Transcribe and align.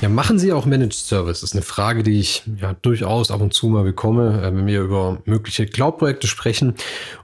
Ja, 0.00 0.08
machen 0.08 0.38
Sie 0.38 0.50
auch 0.52 0.64
Managed 0.64 0.94
Service? 0.94 1.40
Das 1.40 1.50
ist 1.50 1.54
eine 1.54 1.62
Frage, 1.62 2.02
die 2.02 2.18
ich 2.18 2.42
ja 2.58 2.74
durchaus 2.80 3.30
ab 3.30 3.42
und 3.42 3.52
zu 3.52 3.68
mal 3.68 3.84
bekomme, 3.84 4.40
äh, 4.40 4.46
wenn 4.46 4.66
wir 4.66 4.80
über 4.80 5.18
mögliche 5.26 5.66
Cloud-Projekte 5.66 6.26
sprechen. 6.26 6.74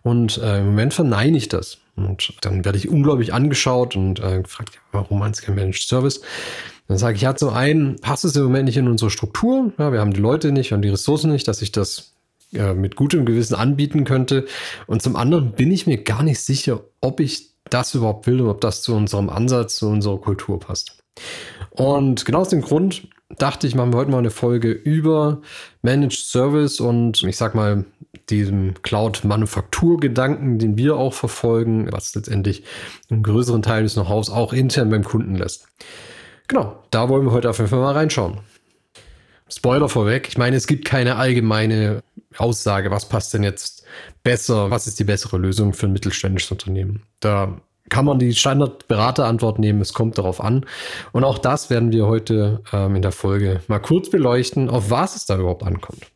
Und 0.02 0.36
äh, 0.38 0.58
im 0.58 0.66
Moment 0.66 0.92
verneine 0.92 1.38
ich 1.38 1.48
das. 1.48 1.78
Und 1.96 2.34
dann 2.42 2.66
werde 2.66 2.76
ich 2.76 2.90
unglaublich 2.90 3.32
angeschaut 3.32 3.96
und 3.96 4.20
äh, 4.20 4.42
gefragt, 4.42 4.78
warum 4.92 5.20
man 5.20 5.30
es 5.30 5.40
kein 5.40 5.54
Managed 5.54 5.88
Service? 5.88 6.20
Dann 6.86 6.98
sage 6.98 7.16
ich, 7.16 7.22
ja, 7.22 7.34
zum 7.34 7.48
einen 7.48 7.98
passt 8.00 8.26
es 8.26 8.36
im 8.36 8.42
Moment 8.42 8.66
nicht 8.66 8.76
in 8.76 8.88
unsere 8.88 9.10
Struktur. 9.10 9.72
Ja, 9.78 9.90
wir 9.90 10.00
haben 10.00 10.12
die 10.12 10.20
Leute 10.20 10.52
nicht, 10.52 10.70
wir 10.70 10.76
haben 10.76 10.82
die 10.82 10.90
Ressourcen 10.90 11.32
nicht, 11.32 11.48
dass 11.48 11.62
ich 11.62 11.72
das 11.72 12.12
äh, 12.52 12.74
mit 12.74 12.94
gutem 12.94 13.24
Gewissen 13.24 13.54
anbieten 13.54 14.04
könnte. 14.04 14.44
Und 14.86 15.00
zum 15.00 15.16
anderen 15.16 15.52
bin 15.52 15.72
ich 15.72 15.86
mir 15.86 15.96
gar 16.02 16.22
nicht 16.22 16.42
sicher, 16.42 16.82
ob 17.00 17.20
ich 17.20 17.52
das 17.70 17.94
überhaupt 17.94 18.26
will 18.26 18.42
und 18.42 18.48
ob 18.48 18.60
das 18.60 18.82
zu 18.82 18.94
unserem 18.94 19.30
Ansatz, 19.30 19.76
zu 19.76 19.88
unserer 19.88 20.20
Kultur 20.20 20.60
passt. 20.60 20.98
Und 21.70 22.24
genau 22.24 22.40
aus 22.40 22.48
dem 22.48 22.62
Grund 22.62 23.08
dachte 23.38 23.66
ich, 23.66 23.74
machen 23.74 23.92
wir 23.92 23.98
heute 23.98 24.10
mal 24.10 24.18
eine 24.18 24.30
Folge 24.30 24.70
über 24.70 25.40
Managed 25.82 26.24
Service 26.24 26.80
und 26.80 27.22
ich 27.22 27.36
sag 27.36 27.54
mal, 27.54 27.84
diesem 28.30 28.74
Cloud-Manufaktur-Gedanken, 28.82 30.58
den 30.58 30.78
wir 30.78 30.96
auch 30.96 31.14
verfolgen, 31.14 31.88
was 31.92 32.14
letztendlich 32.14 32.64
einen 33.10 33.22
größeren 33.22 33.62
Teil 33.62 33.84
des 33.84 33.94
Know-hows 33.94 34.30
auch 34.30 34.52
intern 34.52 34.90
beim 34.90 35.04
Kunden 35.04 35.36
lässt. 35.36 35.68
Genau, 36.48 36.82
da 36.90 37.08
wollen 37.08 37.24
wir 37.24 37.32
heute 37.32 37.50
auf 37.50 37.58
jeden 37.58 37.70
Fall 37.70 37.80
mal 37.80 37.92
reinschauen. 37.92 38.38
Spoiler 39.48 39.88
vorweg, 39.88 40.26
ich 40.28 40.38
meine, 40.38 40.56
es 40.56 40.66
gibt 40.66 40.84
keine 40.84 41.16
allgemeine 41.16 42.02
Aussage, 42.36 42.90
was 42.90 43.08
passt 43.08 43.32
denn 43.32 43.44
jetzt 43.44 43.84
besser, 44.24 44.70
was 44.70 44.88
ist 44.88 44.98
die 44.98 45.04
bessere 45.04 45.38
Lösung 45.38 45.72
für 45.72 45.86
ein 45.86 45.92
mittelständisches 45.92 46.50
Unternehmen. 46.50 47.02
Da 47.20 47.60
kann 47.88 48.04
man 48.04 48.18
die 48.18 48.34
Standard-Beraterantwort 48.34 49.58
nehmen. 49.58 49.80
Es 49.80 49.92
kommt 49.92 50.18
darauf 50.18 50.40
an. 50.40 50.66
Und 51.12 51.24
auch 51.24 51.38
das 51.38 51.70
werden 51.70 51.92
wir 51.92 52.06
heute 52.06 52.62
ähm, 52.72 52.96
in 52.96 53.02
der 53.02 53.12
Folge 53.12 53.60
mal 53.68 53.78
kurz 53.78 54.10
beleuchten, 54.10 54.68
auf 54.70 54.90
was 54.90 55.16
es 55.16 55.26
da 55.26 55.36
überhaupt 55.38 55.62
ankommt. 55.62 56.06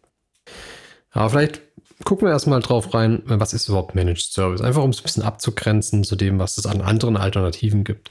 Aber 1.12 1.30
vielleicht 1.30 1.62
gucken 2.04 2.26
wir 2.26 2.32
erstmal 2.32 2.60
drauf 2.60 2.94
rein, 2.94 3.22
was 3.26 3.52
ist 3.52 3.68
überhaupt 3.68 3.94
Managed 3.94 4.32
Service? 4.32 4.60
Einfach 4.60 4.82
um 4.82 4.90
es 4.90 5.00
ein 5.00 5.02
bisschen 5.02 5.22
abzugrenzen 5.22 6.04
zu 6.04 6.16
dem, 6.16 6.38
was 6.38 6.58
es 6.58 6.66
an 6.66 6.80
anderen 6.80 7.16
Alternativen 7.16 7.84
gibt. 7.84 8.10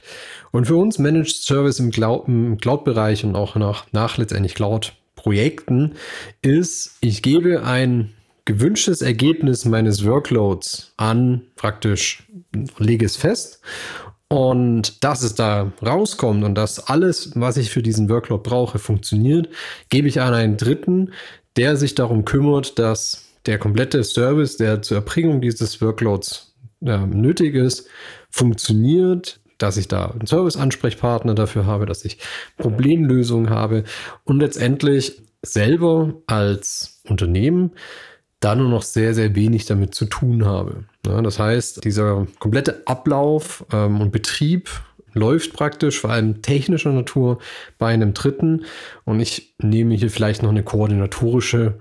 Und 0.52 0.66
für 0.66 0.76
uns 0.76 0.98
Managed 0.98 1.36
Service 1.36 1.80
im 1.80 1.90
Cloud-Bereich 1.90 3.24
und 3.24 3.36
auch 3.36 3.56
nach, 3.56 3.86
nach 3.92 4.16
letztendlich 4.16 4.54
Cloud-Projekten 4.54 5.94
ist, 6.42 6.96
ich 7.00 7.22
gebe 7.22 7.64
ein 7.64 8.12
gewünschtes 8.44 9.02
Ergebnis 9.02 9.64
meines 9.64 10.04
Workloads 10.04 10.92
an, 10.96 11.42
praktisch 11.56 12.24
lege 12.78 13.06
es 13.06 13.16
fest. 13.16 13.60
Und 14.28 15.02
dass 15.02 15.22
es 15.22 15.34
da 15.34 15.72
rauskommt 15.84 16.44
und 16.44 16.54
dass 16.54 16.86
alles, 16.88 17.32
was 17.34 17.56
ich 17.56 17.70
für 17.70 17.82
diesen 17.82 18.08
Workload 18.08 18.48
brauche, 18.48 18.78
funktioniert, 18.78 19.48
gebe 19.88 20.06
ich 20.06 20.20
an 20.20 20.34
einen 20.34 20.56
Dritten, 20.56 21.12
der 21.56 21.76
sich 21.76 21.96
darum 21.96 22.24
kümmert, 22.24 22.78
dass 22.78 23.30
der 23.46 23.58
komplette 23.58 24.04
Service, 24.04 24.56
der 24.56 24.82
zur 24.82 24.98
Erbringung 24.98 25.40
dieses 25.40 25.80
Workloads 25.80 26.54
äh, 26.84 26.98
nötig 26.98 27.56
ist, 27.56 27.88
funktioniert, 28.30 29.40
dass 29.58 29.76
ich 29.76 29.88
da 29.88 30.06
einen 30.06 30.26
Service-Ansprechpartner 30.26 31.34
dafür 31.34 31.66
habe, 31.66 31.86
dass 31.86 32.04
ich 32.04 32.18
Problemlösungen 32.56 33.50
habe 33.50 33.84
und 34.24 34.40
letztendlich 34.40 35.22
selber 35.42 36.14
als 36.26 37.02
Unternehmen 37.08 37.72
da 38.40 38.54
nur 38.54 38.68
noch 38.68 38.82
sehr, 38.82 39.14
sehr 39.14 39.34
wenig 39.34 39.66
damit 39.66 39.94
zu 39.94 40.06
tun 40.06 40.46
habe. 40.46 40.84
Ja, 41.06 41.20
das 41.22 41.38
heißt, 41.38 41.84
dieser 41.84 42.26
komplette 42.38 42.82
Ablauf 42.86 43.64
ähm, 43.72 44.00
und 44.00 44.10
Betrieb 44.10 44.70
läuft 45.12 45.52
praktisch, 45.52 46.00
vor 46.00 46.10
allem 46.10 46.42
technischer 46.42 46.92
Natur, 46.92 47.38
bei 47.78 47.88
einem 47.88 48.14
Dritten. 48.14 48.64
Und 49.04 49.20
ich 49.20 49.54
nehme 49.58 49.94
hier 49.94 50.10
vielleicht 50.10 50.42
noch 50.42 50.50
eine 50.50 50.62
koordinatorische 50.62 51.78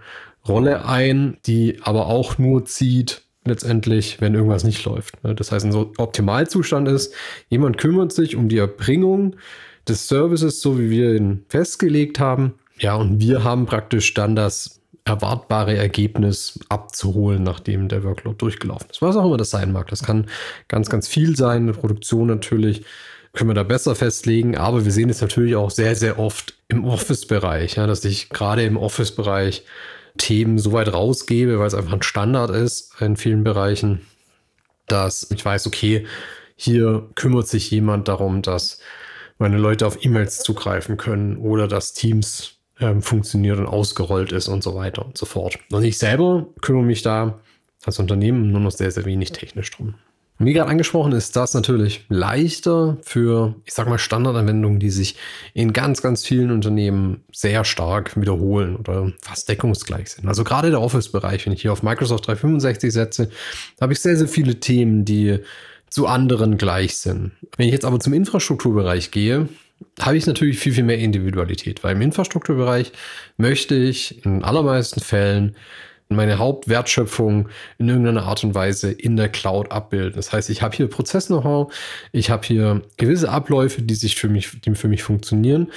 Rolle 0.47 0.85
ein, 0.85 1.37
die 1.45 1.77
aber 1.81 2.07
auch 2.07 2.37
nur 2.37 2.65
zieht, 2.65 3.23
letztendlich, 3.45 4.19
wenn 4.19 4.35
irgendwas 4.35 4.63
nicht 4.63 4.83
läuft. 4.85 5.15
Das 5.23 5.51
heißt, 5.51 5.65
ein 5.65 5.71
so 5.71 5.93
Optimalzustand 5.97 6.87
ist, 6.87 7.13
jemand 7.49 7.77
kümmert 7.77 8.11
sich 8.11 8.35
um 8.35 8.49
die 8.49 8.57
Erbringung 8.57 9.35
des 9.87 10.07
Services, 10.07 10.61
so 10.61 10.79
wie 10.79 10.89
wir 10.89 11.15
ihn 11.15 11.45
festgelegt 11.47 12.19
haben. 12.19 12.55
Ja, 12.79 12.95
und 12.95 13.19
wir 13.19 13.43
haben 13.43 13.65
praktisch 13.65 14.13
dann 14.13 14.35
das 14.35 14.78
erwartbare 15.09 15.75
Ergebnis 15.75 16.59
abzuholen, 16.69 17.43
nachdem 17.43 17.87
der 17.87 18.03
Workload 18.03 18.37
durchgelaufen 18.37 18.89
ist. 18.91 19.01
Was 19.01 19.17
auch 19.17 19.25
immer 19.25 19.37
das 19.37 19.49
sein 19.49 19.71
mag. 19.71 19.87
Das 19.87 20.03
kann 20.03 20.27
ganz, 20.67 20.89
ganz 20.89 21.07
viel 21.07 21.35
sein. 21.35 21.63
Eine 21.63 21.73
Produktion 21.73 22.27
natürlich 22.27 22.85
können 23.33 23.49
wir 23.49 23.55
da 23.55 23.63
besser 23.63 23.95
festlegen, 23.95 24.57
aber 24.57 24.85
wir 24.85 24.91
sehen 24.91 25.09
es 25.09 25.21
natürlich 25.21 25.55
auch 25.55 25.71
sehr, 25.71 25.95
sehr 25.95 26.19
oft 26.19 26.55
im 26.67 26.85
Office-Bereich, 26.85 27.75
ja, 27.75 27.87
dass 27.87 28.05
ich 28.05 28.29
gerade 28.29 28.63
im 28.63 28.77
Office-Bereich 28.77 29.63
Themen 30.17 30.57
so 30.57 30.73
weit 30.73 30.91
rausgebe, 30.93 31.59
weil 31.59 31.67
es 31.67 31.73
einfach 31.73 31.93
ein 31.93 32.01
Standard 32.01 32.49
ist 32.51 32.99
in 32.99 33.17
vielen 33.17 33.43
Bereichen, 33.43 34.01
dass 34.87 35.29
ich 35.31 35.43
weiß, 35.43 35.67
okay, 35.67 36.05
hier 36.55 37.07
kümmert 37.15 37.47
sich 37.47 37.71
jemand 37.71 38.07
darum, 38.07 38.41
dass 38.41 38.79
meine 39.37 39.57
Leute 39.57 39.87
auf 39.87 40.03
E-Mails 40.03 40.39
zugreifen 40.39 40.97
können 40.97 41.37
oder 41.37 41.67
dass 41.67 41.93
Teams 41.93 42.58
ähm, 42.79 43.01
funktioniert 43.01 43.59
und 43.59 43.67
ausgerollt 43.67 44.31
ist 44.31 44.47
und 44.47 44.63
so 44.63 44.75
weiter 44.75 45.05
und 45.05 45.17
so 45.17 45.25
fort. 45.25 45.59
Und 45.71 45.83
ich 45.83 45.97
selber 45.97 46.47
kümmere 46.61 46.83
mich 46.83 47.01
da 47.01 47.39
als 47.85 47.99
Unternehmen 47.99 48.51
nur 48.51 48.61
noch 48.61 48.71
sehr, 48.71 48.91
sehr 48.91 49.05
wenig 49.05 49.31
technisch 49.31 49.71
drum. 49.71 49.95
Wie 50.41 50.53
gerade 50.53 50.71
angesprochen 50.71 51.11
ist 51.11 51.35
das 51.35 51.53
natürlich 51.53 52.05
leichter 52.07 52.97
für, 53.01 53.55
ich 53.65 53.73
sag 53.73 53.89
mal, 53.89 53.99
Standardanwendungen, 53.99 54.79
die 54.79 54.89
sich 54.89 55.17
in 55.53 55.73
ganz, 55.73 56.01
ganz 56.01 56.25
vielen 56.25 56.51
Unternehmen 56.51 57.25
sehr 57.33 57.65
stark 57.65 58.15
wiederholen 58.19 58.77
oder 58.77 59.11
fast 59.21 59.49
deckungsgleich 59.49 60.11
sind. 60.11 60.29
Also 60.29 60.45
gerade 60.45 60.69
der 60.69 60.79
Office-Bereich, 60.79 61.45
wenn 61.45 61.51
ich 61.51 61.61
hier 61.61 61.73
auf 61.73 61.83
Microsoft 61.83 62.27
365 62.27 62.93
setze, 62.93 63.29
habe 63.81 63.91
ich 63.91 63.99
sehr, 63.99 64.15
sehr 64.15 64.29
viele 64.29 64.61
Themen, 64.61 65.03
die 65.03 65.39
zu 65.89 66.07
anderen 66.07 66.57
gleich 66.57 66.95
sind. 66.95 67.31
Wenn 67.57 67.67
ich 67.67 67.73
jetzt 67.73 67.85
aber 67.85 67.99
zum 67.99 68.13
Infrastrukturbereich 68.13 69.11
gehe, 69.11 69.49
habe 69.99 70.17
ich 70.17 70.27
natürlich 70.27 70.59
viel, 70.59 70.73
viel 70.73 70.83
mehr 70.83 70.99
Individualität, 70.99 71.83
weil 71.83 71.95
im 71.95 72.01
Infrastrukturbereich 72.01 72.91
möchte 73.37 73.75
ich 73.75 74.25
in 74.25 74.43
allermeisten 74.43 74.99
Fällen 74.99 75.55
meine 76.09 76.39
Hauptwertschöpfung 76.39 77.49
in 77.77 77.89
irgendeiner 77.89 78.23
Art 78.23 78.43
und 78.43 78.55
Weise 78.55 78.91
in 78.91 79.15
der 79.15 79.29
Cloud 79.29 79.71
abbilden. 79.71 80.15
Das 80.15 80.33
heißt, 80.33 80.49
ich 80.49 80.61
habe 80.61 80.75
hier 80.75 80.87
Prozess-Know-how, 80.87 81.71
ich 82.11 82.31
habe 82.31 82.45
hier 82.45 82.81
gewisse 82.97 83.29
Abläufe, 83.29 83.83
die 83.83 83.93
sich 83.93 84.15
für 84.15 84.27
mich, 84.27 84.59
die 84.61 84.73
für 84.73 84.87
mich 84.87 85.03
funktionieren. 85.03 85.71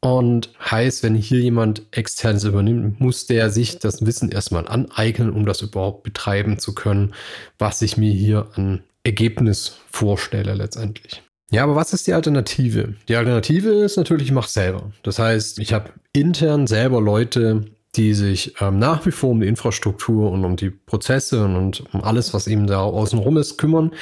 Und 0.00 0.50
heißt, 0.70 1.02
wenn 1.02 1.16
hier 1.16 1.40
jemand 1.40 1.82
externes 1.90 2.44
übernimmt, 2.44 3.00
muss 3.00 3.26
der 3.26 3.50
sich 3.50 3.78
das 3.78 4.06
Wissen 4.06 4.30
erstmal 4.30 4.66
aneignen, 4.68 5.30
um 5.30 5.44
das 5.44 5.60
überhaupt 5.60 6.04
betreiben 6.04 6.58
zu 6.58 6.74
können, 6.74 7.14
was 7.58 7.82
ich 7.82 7.96
mir 7.96 8.12
hier 8.12 8.48
an 8.54 8.84
Ergebnis 9.02 9.76
vorstelle 9.90 10.54
letztendlich. 10.54 11.22
Ja, 11.50 11.64
aber 11.64 11.76
was 11.76 11.94
ist 11.94 12.06
die 12.06 12.12
Alternative? 12.12 12.94
Die 13.08 13.16
Alternative 13.16 13.70
ist 13.70 13.96
natürlich, 13.96 14.26
ich 14.26 14.32
mache 14.32 14.50
selber. 14.50 14.92
Das 15.02 15.18
heißt, 15.18 15.58
ich 15.58 15.72
habe 15.72 15.90
intern 16.12 16.66
selber 16.66 17.00
Leute, 17.00 17.64
die 17.96 18.12
sich 18.12 18.54
ähm, 18.60 18.78
nach 18.78 19.06
wie 19.06 19.10
vor 19.10 19.30
um 19.30 19.40
die 19.40 19.48
Infrastruktur 19.48 20.30
und 20.30 20.44
um 20.44 20.56
die 20.56 20.70
Prozesse 20.70 21.44
und 21.44 21.82
um 21.94 22.04
alles, 22.04 22.34
was 22.34 22.46
eben 22.46 22.66
da 22.66 22.80
außenrum 22.80 23.38
ist, 23.38 23.56
kümmern. 23.56 23.92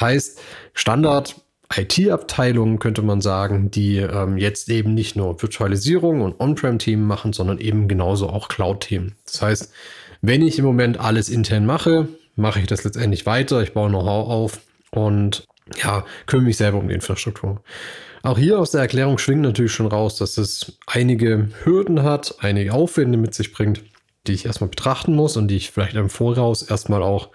Heißt, 0.00 0.40
Standard 0.74 1.36
IT-Abteilungen 1.74 2.78
könnte 2.78 3.02
man 3.02 3.20
sagen, 3.20 3.70
die 3.70 3.98
ähm, 3.98 4.36
jetzt 4.36 4.68
eben 4.68 4.94
nicht 4.94 5.16
nur 5.16 5.40
Virtualisierung 5.40 6.22
und 6.22 6.40
On-Prem-Themen 6.40 7.04
machen, 7.06 7.32
sondern 7.32 7.58
eben 7.58 7.86
genauso 7.88 8.28
auch 8.28 8.48
Cloud-Themen. 8.48 9.14
Das 9.24 9.42
heißt, 9.42 9.72
wenn 10.22 10.42
ich 10.42 10.58
im 10.58 10.64
Moment 10.64 10.98
alles 10.98 11.28
intern 11.28 11.66
mache, 11.66 12.08
mache 12.34 12.60
ich 12.60 12.66
das 12.66 12.84
letztendlich 12.84 13.26
weiter. 13.26 13.62
Ich 13.62 13.74
baue 13.74 13.88
Know-how 13.88 14.28
auf 14.28 14.60
und 14.90 15.46
ja, 15.74 16.04
kümmere 16.26 16.46
mich 16.46 16.56
selber 16.56 16.78
um 16.78 16.88
die 16.88 16.94
Infrastruktur. 16.94 17.62
Auch 18.22 18.38
hier 18.38 18.58
aus 18.58 18.72
der 18.72 18.80
Erklärung 18.80 19.18
schwingt 19.18 19.42
natürlich 19.42 19.72
schon 19.72 19.86
raus, 19.86 20.16
dass 20.16 20.36
es 20.36 20.78
einige 20.86 21.48
Hürden 21.62 22.02
hat, 22.02 22.36
einige 22.40 22.72
Aufwände 22.72 23.18
mit 23.18 23.34
sich 23.34 23.52
bringt, 23.52 23.82
die 24.26 24.32
ich 24.32 24.46
erstmal 24.46 24.70
betrachten 24.70 25.14
muss 25.14 25.36
und 25.36 25.48
die 25.48 25.56
ich 25.56 25.70
vielleicht 25.70 25.94
im 25.94 26.10
Voraus 26.10 26.62
erstmal 26.62 27.02
auch 27.02 27.30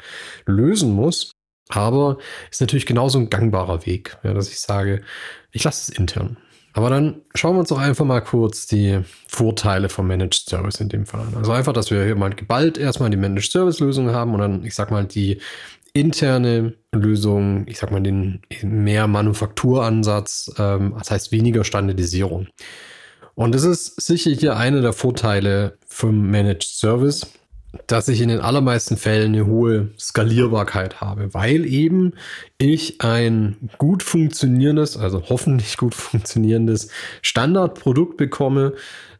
lösen 0.45 0.91
muss. 0.91 1.31
Aber 1.69 2.17
ist 2.49 2.59
natürlich 2.59 2.85
genauso 2.85 3.19
ein 3.19 3.29
gangbarer 3.29 3.85
Weg, 3.85 4.17
ja, 4.23 4.33
dass 4.33 4.49
ich 4.49 4.59
sage, 4.59 5.01
ich 5.51 5.63
lasse 5.63 5.91
es 5.91 5.97
intern. 5.97 6.37
Aber 6.73 6.89
dann 6.89 7.21
schauen 7.35 7.55
wir 7.55 7.61
uns 7.61 7.69
doch 7.69 7.79
einfach 7.79 8.05
mal 8.05 8.21
kurz 8.21 8.65
die 8.65 8.99
Vorteile 9.27 9.89
vom 9.89 10.07
Managed 10.07 10.45
Service 10.49 10.79
in 10.79 10.89
dem 10.89 11.05
Fall 11.05 11.21
an. 11.21 11.33
Also 11.35 11.51
einfach, 11.51 11.73
dass 11.73 11.91
wir 11.91 12.03
hier 12.03 12.15
mal 12.15 12.29
geballt 12.29 12.77
erstmal 12.77 13.09
die 13.09 13.17
Managed 13.17 13.51
Service 13.51 13.79
Lösung 13.79 14.11
haben 14.11 14.33
und 14.33 14.39
dann, 14.39 14.63
ich 14.63 14.73
sag 14.73 14.89
mal, 14.89 15.05
die 15.05 15.41
interne 15.93 16.73
Lösung, 16.93 17.65
ich 17.67 17.77
sag 17.77 17.91
mal, 17.91 18.01
den 18.01 18.41
mehr 18.63 19.07
Manufakturansatz, 19.07 20.53
ähm, 20.57 20.95
das 20.97 21.11
heißt 21.11 21.31
weniger 21.31 21.63
Standardisierung. 21.63 22.47
Und 23.35 23.55
das 23.55 23.63
ist 23.63 23.99
sicher 24.01 24.31
hier 24.31 24.57
einer 24.57 24.81
der 24.81 24.93
Vorteile 24.93 25.77
vom 25.87 26.29
Managed 26.29 26.63
Service, 26.63 27.27
dass 27.87 28.09
ich 28.09 28.19
in 28.21 28.29
den 28.29 28.41
allermeisten 28.41 28.97
Fällen 28.97 29.33
eine 29.33 29.45
hohe 29.45 29.91
Skalierbarkeit 29.97 30.99
habe, 30.99 31.33
weil 31.33 31.65
eben 31.65 32.13
ich 32.57 33.01
ein 33.01 33.69
gut 33.77 34.03
funktionierendes, 34.03 34.97
also 34.97 35.23
hoffentlich 35.29 35.77
gut 35.77 35.95
funktionierendes 35.95 36.89
Standardprodukt 37.21 38.17
bekomme, 38.17 38.73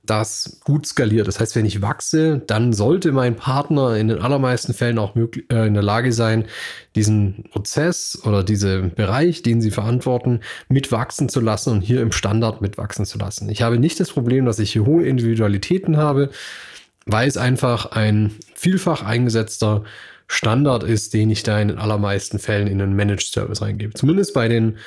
das 0.04 0.60
gut 0.64 0.88
skaliert. 0.88 1.28
Das 1.28 1.40
heißt, 1.40 1.56
wenn 1.56 1.66
ich 1.66 1.82
wachse, 1.82 2.42
dann 2.48 2.74
sollte 2.74 3.12
mein 3.12 3.36
Partner 3.36 3.96
in 3.96 4.08
den 4.08 4.20
allermeisten 4.20 4.74
Fällen 4.74 4.98
auch 4.98 5.14
möglich, 5.14 5.46
äh, 5.52 5.68
in 5.68 5.76
der 5.76 5.84
Lage 5.84 6.12
sein, 6.12 6.46
diesen 6.96 7.46
Prozess 7.52 8.20
oder 8.26 8.44
diesen 8.44 8.94
Bereich, 8.96 9.44
den 9.44 9.62
sie 9.62 9.72
verantworten, 9.72 10.42
mitwachsen 10.70 11.30
zu 11.30 11.40
lassen 11.40 11.72
und 11.72 11.82
hier 11.82 12.02
im 12.02 12.12
Standard 12.12 12.62
mitwachsen 12.62 13.06
zu 13.06 13.20
lassen. 13.20 13.50
Ich 13.50 13.62
habe 13.62 13.78
nicht 13.78 14.00
das 14.00 14.12
Problem, 14.12 14.46
dass 14.46 14.60
ich 14.60 14.72
hier 14.72 14.86
hohe 14.86 15.06
Individualitäten 15.06 15.98
habe, 15.98 16.32
weil 17.06 17.28
es 17.28 17.38
einfach 17.38 17.92
ein 17.92 18.32
vielfach 18.56 19.04
eingesetzter 19.04 19.84
Standard 20.28 20.84
ist, 20.84 21.14
den 21.14 21.30
ich 21.30 21.44
da 21.44 21.60
in 21.60 21.68
den 21.68 21.78
allermeisten 21.78 22.40
Fällen 22.40 22.68
in 22.68 22.82
einen 22.82 22.96
Managed 22.96 23.28
Service 23.34 23.62
reingebe. 23.62 23.94
Zumindest 23.94 24.34
bei 24.34 24.48
den, 24.48 24.78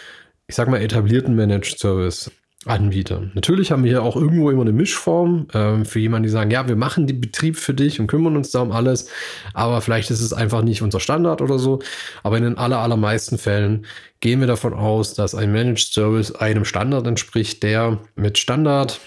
ich 0.49 0.55
sag 0.55 0.69
mal, 0.69 0.81
etablierten 0.81 1.37
Managed 1.37 1.79
Service 1.79 2.31
Anbietern. 2.67 3.31
Natürlich 3.35 3.71
haben 3.71 3.85
wir 3.85 3.91
hier 3.91 4.03
auch 4.03 4.17
irgendwo 4.17 4.51
immer 4.51 4.63
eine 4.63 4.73
Mischform 4.73 5.47
äh, 5.53 5.85
für 5.85 5.99
jemanden, 5.99 6.25
die 6.25 6.31
sagen, 6.31 6.51
ja, 6.51 6.67
wir 6.69 6.77
machen 6.77 7.07
den 7.07 7.21
Betrieb 7.21 7.57
für 7.57 7.75
dich 7.75 8.01
und 8.01 8.07
kümmern 8.07 8.37
uns 8.37 8.51
da 8.51 8.61
um 8.61 8.73
alles, 8.73 9.11
aber 9.53 9.81
vielleicht 9.81 10.11
ist 10.11 10.21
es 10.21 10.33
einfach 10.33 10.63
nicht 10.63 10.83
unser 10.83 11.01
Standard 11.01 11.43
oder 11.43 11.59
so. 11.59 11.81
Aber 12.23 12.39
in 12.39 12.45
den 12.45 12.59
aller, 12.59 12.79
allermeisten 12.79 13.39
Fällen 13.39 13.87
gehen 14.21 14.41
wir 14.41 14.47
davon 14.47 14.73
aus, 14.73 15.15
dass 15.15 15.35
ein 15.35 15.53
Managed 15.53 15.93
Service 15.93 16.35
einem 16.35 16.65
Standard 16.65 17.07
entspricht, 17.07 17.63
der 17.63 17.99
mit 18.17 18.39
Standard 18.39 19.01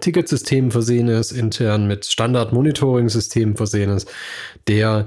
Ticketsystemen 0.00 0.70
versehen 0.70 1.08
ist, 1.08 1.30
intern 1.30 1.86
mit 1.86 2.04
Standard-Monitoring-Systemen 2.04 3.56
versehen 3.56 3.90
ist, 3.90 4.10
der 4.66 5.06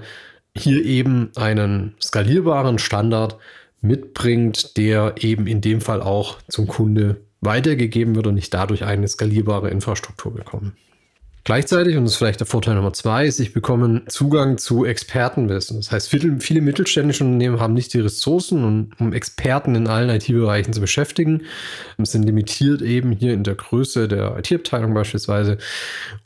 hier 0.56 0.84
eben 0.84 1.32
einen 1.36 1.96
skalierbaren 2.02 2.80
Standard 2.80 3.38
mitbringt, 3.82 4.78
der 4.78 5.16
eben 5.20 5.46
in 5.46 5.62
dem 5.62 5.82
Fall 5.82 6.02
auch 6.02 6.38
zum 6.48 6.68
Kunde 6.68 7.22
weitergegeben 7.48 8.16
wird 8.16 8.28
und 8.28 8.38
ich 8.38 8.52
dadurch 8.52 8.84
eine 8.84 9.08
skalierbare 9.08 9.72
Infrastruktur 9.72 10.34
bekomme. 10.34 10.74
Gleichzeitig, 11.48 11.96
und 11.96 12.04
das 12.04 12.12
ist 12.12 12.18
vielleicht 12.18 12.42
der 12.42 12.46
Vorteil 12.46 12.76
Nummer 12.76 12.92
zwei, 12.92 13.26
ist, 13.26 13.40
ich 13.40 13.54
bekomme 13.54 14.04
Zugang 14.08 14.58
zu 14.58 14.84
Expertenwissen. 14.84 15.78
Das 15.78 15.94
heißt, 15.94 16.10
viele, 16.10 16.42
viele 16.42 16.60
mittelständische 16.60 17.24
Unternehmen 17.24 17.62
haben 17.62 17.74
nicht 17.74 17.94
die 17.94 18.02
Ressourcen, 18.02 18.92
um 19.00 19.14
Experten 19.14 19.74
in 19.74 19.88
allen 19.88 20.10
IT-Bereichen 20.10 20.74
zu 20.74 20.82
beschäftigen, 20.82 21.44
sind 22.00 22.24
limitiert 22.24 22.82
eben 22.82 23.14
hier 23.14 23.34
in 23.34 23.46
der 23.46 23.56
Größe 23.56 24.10
der 24.10 24.38
IT-Abteilung 24.38 24.94
beispielsweise. 24.94 25.58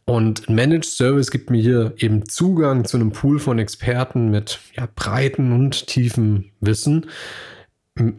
Und 0.06 0.50
Managed 0.50 0.86
Service 0.86 1.30
gibt 1.30 1.52
mir 1.52 1.62
hier 1.62 1.94
eben 1.98 2.28
Zugang 2.28 2.86
zu 2.86 2.98
einem 2.98 3.12
Pool 3.12 3.38
von 3.38 3.60
Experten 3.60 4.32
mit 4.32 4.58
ja, 4.76 4.88
breiten 4.96 5.52
und 5.52 5.86
tiefen 5.86 6.50
Wissen 6.62 7.06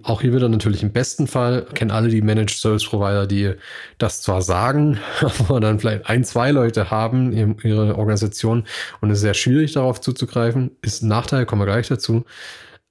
auch 0.03 0.21
hier 0.21 0.35
wieder 0.35 0.51
natürlich 0.51 0.83
im 0.83 0.93
besten 0.93 1.27
Fall 1.27 1.65
kennen 1.75 1.91
alle 1.91 2.09
die 2.09 2.21
Managed 2.21 2.51
Service 2.51 2.85
Provider, 2.85 3.27
die 3.27 3.55
das 3.97 4.21
zwar 4.21 4.43
sagen, 4.43 4.99
aber 5.21 5.61
dann 5.61 5.79
vielleicht 5.79 6.07
ein, 6.07 6.25
zwei 6.25 6.51
Leute 6.51 6.91
haben 6.91 7.33
in 7.33 7.59
ihrer 7.63 7.97
Organisation 7.97 8.65
und 9.01 9.11
es 9.11 9.19
ist 9.19 9.23
sehr 9.23 9.35
schwierig 9.35 9.73
darauf 9.73 10.01
zuzugreifen. 10.01 10.73
Ist 10.83 11.03
ein 11.03 11.09
Nachteil, 11.09 11.47
kommen 11.47 11.63
wir 11.63 11.67
gleich 11.67 11.89
dazu. 11.89 12.25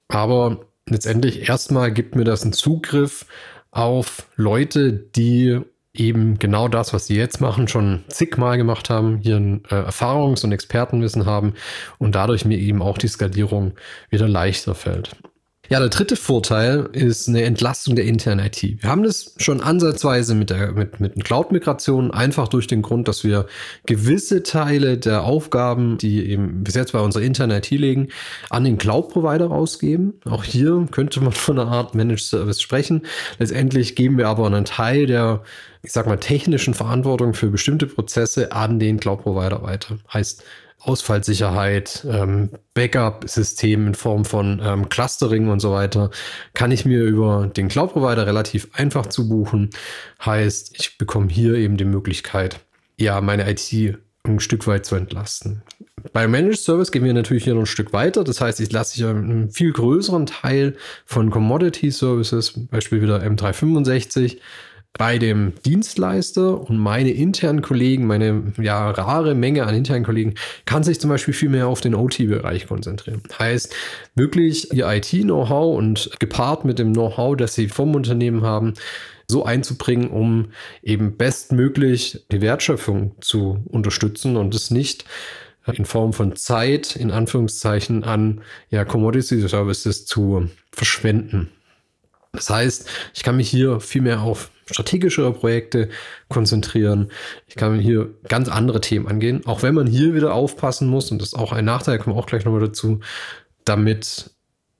Aber 0.08 0.66
letztendlich 0.88 1.48
erstmal 1.48 1.92
gibt 1.92 2.16
mir 2.16 2.24
das 2.24 2.42
einen 2.42 2.52
Zugriff 2.52 3.26
auf 3.70 4.28
Leute, 4.36 4.92
die 4.92 5.60
eben 5.94 6.38
genau 6.38 6.68
das, 6.68 6.92
was 6.92 7.06
sie 7.06 7.16
jetzt 7.16 7.40
machen, 7.40 7.68
schon 7.68 8.02
zigmal 8.08 8.56
gemacht 8.56 8.90
haben, 8.90 9.18
hier 9.18 9.36
ein 9.36 9.64
äh, 9.70 9.74
Erfahrungs- 9.74 10.42
und 10.42 10.52
Expertenwissen 10.52 11.26
haben 11.26 11.54
und 11.98 12.14
dadurch 12.14 12.44
mir 12.44 12.58
eben 12.58 12.82
auch 12.82 12.98
die 12.98 13.08
Skalierung 13.08 13.74
wieder 14.10 14.26
leichter 14.26 14.74
fällt. 14.74 15.16
Ja, 15.72 15.78
der 15.80 15.88
dritte 15.88 16.16
Vorteil 16.16 16.90
ist 16.92 17.30
eine 17.30 17.44
Entlastung 17.44 17.96
der 17.96 18.04
internen 18.04 18.44
IT. 18.44 18.62
Wir 18.62 18.90
haben 18.90 19.04
das 19.04 19.34
schon 19.38 19.62
ansatzweise 19.62 20.34
mit 20.34 20.50
der 20.50 20.72
mit, 20.72 21.00
mit 21.00 21.24
Cloud-Migration, 21.24 22.10
einfach 22.10 22.48
durch 22.48 22.66
den 22.66 22.82
Grund, 22.82 23.08
dass 23.08 23.24
wir 23.24 23.46
gewisse 23.86 24.42
Teile 24.42 24.98
der 24.98 25.22
Aufgaben, 25.22 25.96
die 25.96 26.28
eben 26.28 26.62
bis 26.62 26.74
jetzt 26.74 26.92
bei 26.92 27.00
unserer 27.00 27.22
internen 27.22 27.56
IT 27.56 27.70
liegen, 27.70 28.08
an 28.50 28.64
den 28.64 28.76
Cloud-Provider 28.76 29.46
rausgeben. 29.46 30.20
Auch 30.26 30.44
hier 30.44 30.86
könnte 30.90 31.22
man 31.22 31.32
von 31.32 31.58
einer 31.58 31.70
Art 31.70 31.94
Managed 31.94 32.26
Service 32.26 32.60
sprechen. 32.60 33.06
Letztendlich 33.38 33.96
geben 33.96 34.18
wir 34.18 34.28
aber 34.28 34.44
einen 34.44 34.66
Teil 34.66 35.06
der 35.06 35.42
ich 35.84 35.90
sag 35.90 36.06
mal, 36.06 36.16
technischen 36.16 36.74
Verantwortung 36.74 37.34
für 37.34 37.48
bestimmte 37.48 37.86
Prozesse 37.86 38.52
an 38.52 38.78
den 38.78 39.00
Cloud-Provider 39.00 39.62
weiter. 39.62 39.98
Heißt, 40.12 40.44
Ausfallsicherheit, 40.82 42.04
ähm, 42.08 42.50
Backup-System 42.74 43.88
in 43.88 43.94
Form 43.94 44.24
von 44.24 44.60
ähm, 44.62 44.88
Clustering 44.88 45.48
und 45.48 45.60
so 45.60 45.72
weiter, 45.72 46.10
kann 46.54 46.72
ich 46.72 46.84
mir 46.84 47.02
über 47.04 47.46
den 47.46 47.68
Cloud-Provider 47.68 48.26
relativ 48.26 48.68
einfach 48.72 49.06
zu 49.06 49.28
buchen. 49.28 49.70
Heißt, 50.24 50.74
ich 50.78 50.98
bekomme 50.98 51.28
hier 51.28 51.54
eben 51.54 51.76
die 51.76 51.84
Möglichkeit, 51.84 52.60
ja, 52.98 53.20
meine 53.20 53.48
IT 53.50 53.98
ein 54.24 54.40
Stück 54.40 54.66
weit 54.66 54.86
zu 54.86 54.94
entlasten. 54.94 55.62
Bei 56.12 56.26
Managed 56.26 56.58
Service 56.58 56.90
gehen 56.90 57.04
wir 57.04 57.14
natürlich 57.14 57.44
hier 57.44 57.54
noch 57.54 57.62
ein 57.62 57.66
Stück 57.66 57.92
weiter. 57.92 58.24
Das 58.24 58.40
heißt, 58.40 58.60
ich 58.60 58.72
lasse 58.72 58.96
hier 58.96 59.10
einen 59.10 59.50
viel 59.50 59.72
größeren 59.72 60.26
Teil 60.26 60.76
von 61.06 61.30
Commodity 61.30 61.90
Services, 61.90 62.52
Beispiel 62.70 63.02
wieder 63.02 63.22
M365, 63.22 64.38
bei 64.98 65.18
dem 65.18 65.54
Dienstleister 65.64 66.60
und 66.68 66.76
meine 66.78 67.10
internen 67.10 67.62
Kollegen, 67.62 68.06
meine 68.06 68.52
ja 68.58 68.90
rare 68.90 69.34
Menge 69.34 69.64
an 69.64 69.74
internen 69.74 70.04
Kollegen, 70.04 70.34
kann 70.66 70.84
sich 70.84 71.00
zum 71.00 71.10
Beispiel 71.10 71.34
viel 71.34 71.48
mehr 71.48 71.66
auf 71.66 71.80
den 71.80 71.94
OT-Bereich 71.94 72.66
konzentrieren. 72.66 73.22
Heißt, 73.38 73.74
wirklich 74.14 74.72
ihr 74.72 74.86
IT-Know-how 74.88 75.76
und 75.76 76.10
gepaart 76.20 76.64
mit 76.64 76.78
dem 76.78 76.92
Know-how, 76.92 77.36
das 77.36 77.54
sie 77.54 77.68
vom 77.68 77.94
Unternehmen 77.94 78.42
haben, 78.42 78.74
so 79.26 79.44
einzubringen, 79.44 80.10
um 80.10 80.52
eben 80.82 81.16
bestmöglich 81.16 82.24
die 82.30 82.40
Wertschöpfung 82.40 83.16
zu 83.20 83.64
unterstützen 83.70 84.36
und 84.36 84.54
es 84.54 84.70
nicht 84.70 85.04
in 85.66 85.84
Form 85.84 86.12
von 86.12 86.36
Zeit, 86.36 86.96
in 86.96 87.10
Anführungszeichen, 87.10 88.04
an 88.04 88.42
ja, 88.70 88.84
Commodity 88.84 89.40
Services 89.48 90.06
zu 90.06 90.48
verschwenden. 90.70 91.50
Das 92.32 92.50
heißt, 92.50 92.88
ich 93.14 93.22
kann 93.22 93.36
mich 93.36 93.48
hier 93.48 93.80
viel 93.80 94.02
mehr 94.02 94.22
auf 94.22 94.51
strategischere 94.66 95.32
Projekte 95.32 95.88
konzentrieren. 96.28 97.10
Ich 97.46 97.56
kann 97.56 97.78
hier 97.78 98.10
ganz 98.28 98.48
andere 98.48 98.80
Themen 98.80 99.06
angehen, 99.08 99.44
auch 99.46 99.62
wenn 99.62 99.74
man 99.74 99.86
hier 99.86 100.14
wieder 100.14 100.34
aufpassen 100.34 100.88
muss, 100.88 101.10
und 101.10 101.20
das 101.20 101.28
ist 101.28 101.38
auch 101.38 101.52
ein 101.52 101.64
Nachteil, 101.64 101.98
kommen 101.98 102.16
wir 102.16 102.20
auch 102.20 102.26
gleich 102.26 102.44
nochmal 102.44 102.60
dazu, 102.60 103.00
damit 103.64 104.30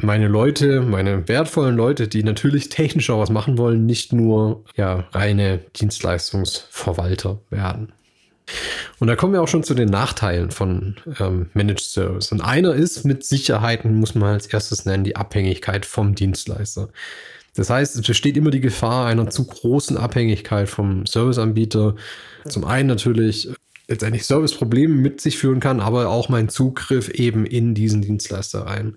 meine 0.03 0.29
Leute, 0.29 0.81
meine 0.81 1.29
wertvollen 1.29 1.77
Leute, 1.77 2.09
die 2.09 2.25
natürlich 2.25 2.69
technisch 2.69 3.11
auch 3.11 3.21
was 3.21 3.31
machen 3.31 3.59
wollen, 3.59 3.87
nicht 3.87 4.13
nur 4.13 4.65
ja, 4.77 5.07
reine 5.13 5.61
Dienstleistungsverwalter 5.77 7.41
werden. 7.51 7.93
Und 8.99 9.07
da 9.07 9.17
kommen 9.17 9.33
wir 9.33 9.43
auch 9.43 9.49
schon 9.49 9.63
zu 9.63 9.75
den 9.75 9.89
Nachteilen 9.89 10.51
von 10.51 10.97
ähm, 11.19 11.51
Managed 11.55 11.81
Service. 11.81 12.33
Und 12.33 12.41
einer 12.41 12.75
ist 12.75 13.05
mit 13.05 13.25
Sicherheit, 13.25 13.85
muss 13.85 14.15
man 14.15 14.35
als 14.35 14.47
erstes 14.47 14.85
nennen, 14.85 15.05
die 15.05 15.17
Abhängigkeit 15.17 15.87
vom 15.87 16.15
Dienstleister. 16.15 16.89
Das 17.55 17.69
heißt, 17.69 17.97
es 17.97 18.07
besteht 18.07 18.37
immer 18.37 18.51
die 18.51 18.61
Gefahr 18.61 19.07
einer 19.07 19.29
zu 19.29 19.47
großen 19.47 19.97
Abhängigkeit 19.97 20.69
vom 20.69 21.05
Serviceanbieter. 21.05 21.97
Zum 22.49 22.65
einen 22.65 22.89
natürlich 22.89 23.51
letztendlich 23.89 24.25
Serviceprobleme 24.25 24.95
mit 24.95 25.21
sich 25.21 25.39
führen 25.39 25.61
kann, 25.61 25.81
aber 25.81 26.09
auch 26.09 26.29
mein 26.29 26.49
Zugriff 26.49 27.11
eben 27.11 27.45
in 27.45 27.75
diesen 27.75 28.01
Dienstleister 28.01 28.63
rein. 28.63 28.97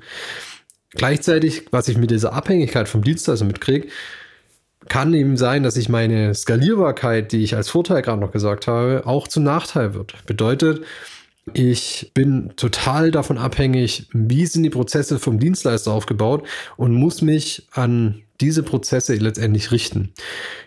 Gleichzeitig, 0.92 1.66
was 1.72 1.90
ich 1.90 1.98
mit 1.98 2.12
dieser 2.12 2.32
Abhängigkeit 2.32 2.88
vom 2.88 3.04
Dienstleister 3.04 3.46
mitkriege, 3.46 3.88
kann 4.88 5.14
eben 5.14 5.36
sein, 5.36 5.64
dass 5.64 5.78
ich 5.78 5.90
meine 5.90 6.34
Skalierbarkeit, 6.34 7.32
die 7.32 7.44
ich 7.44 7.56
als 7.56 7.70
Vorteil 7.70 8.02
gerade 8.02 8.22
noch 8.22 8.32
gesagt 8.32 8.68
habe, 8.68 9.02
auch 9.06 9.28
zum 9.28 9.44
Nachteil 9.44 9.94
wird. 9.94 10.14
Bedeutet, 10.26 10.86
Ich 11.54 12.12
bin 12.16 12.54
total 12.56 13.12
davon 13.12 13.38
abhängig, 13.38 14.08
wie 14.14 14.46
sind 14.48 14.64
die 14.64 14.72
Prozesse 14.72 15.20
vom 15.20 15.40
Dienstleister 15.40 15.92
aufgebaut 15.92 16.48
und 16.76 16.94
muss 16.94 17.22
mich 17.22 17.68
an 17.72 18.24
diese 18.42 18.64
Prozesse 18.64 19.16
letztendlich 19.16 19.72
richten. 19.72 20.12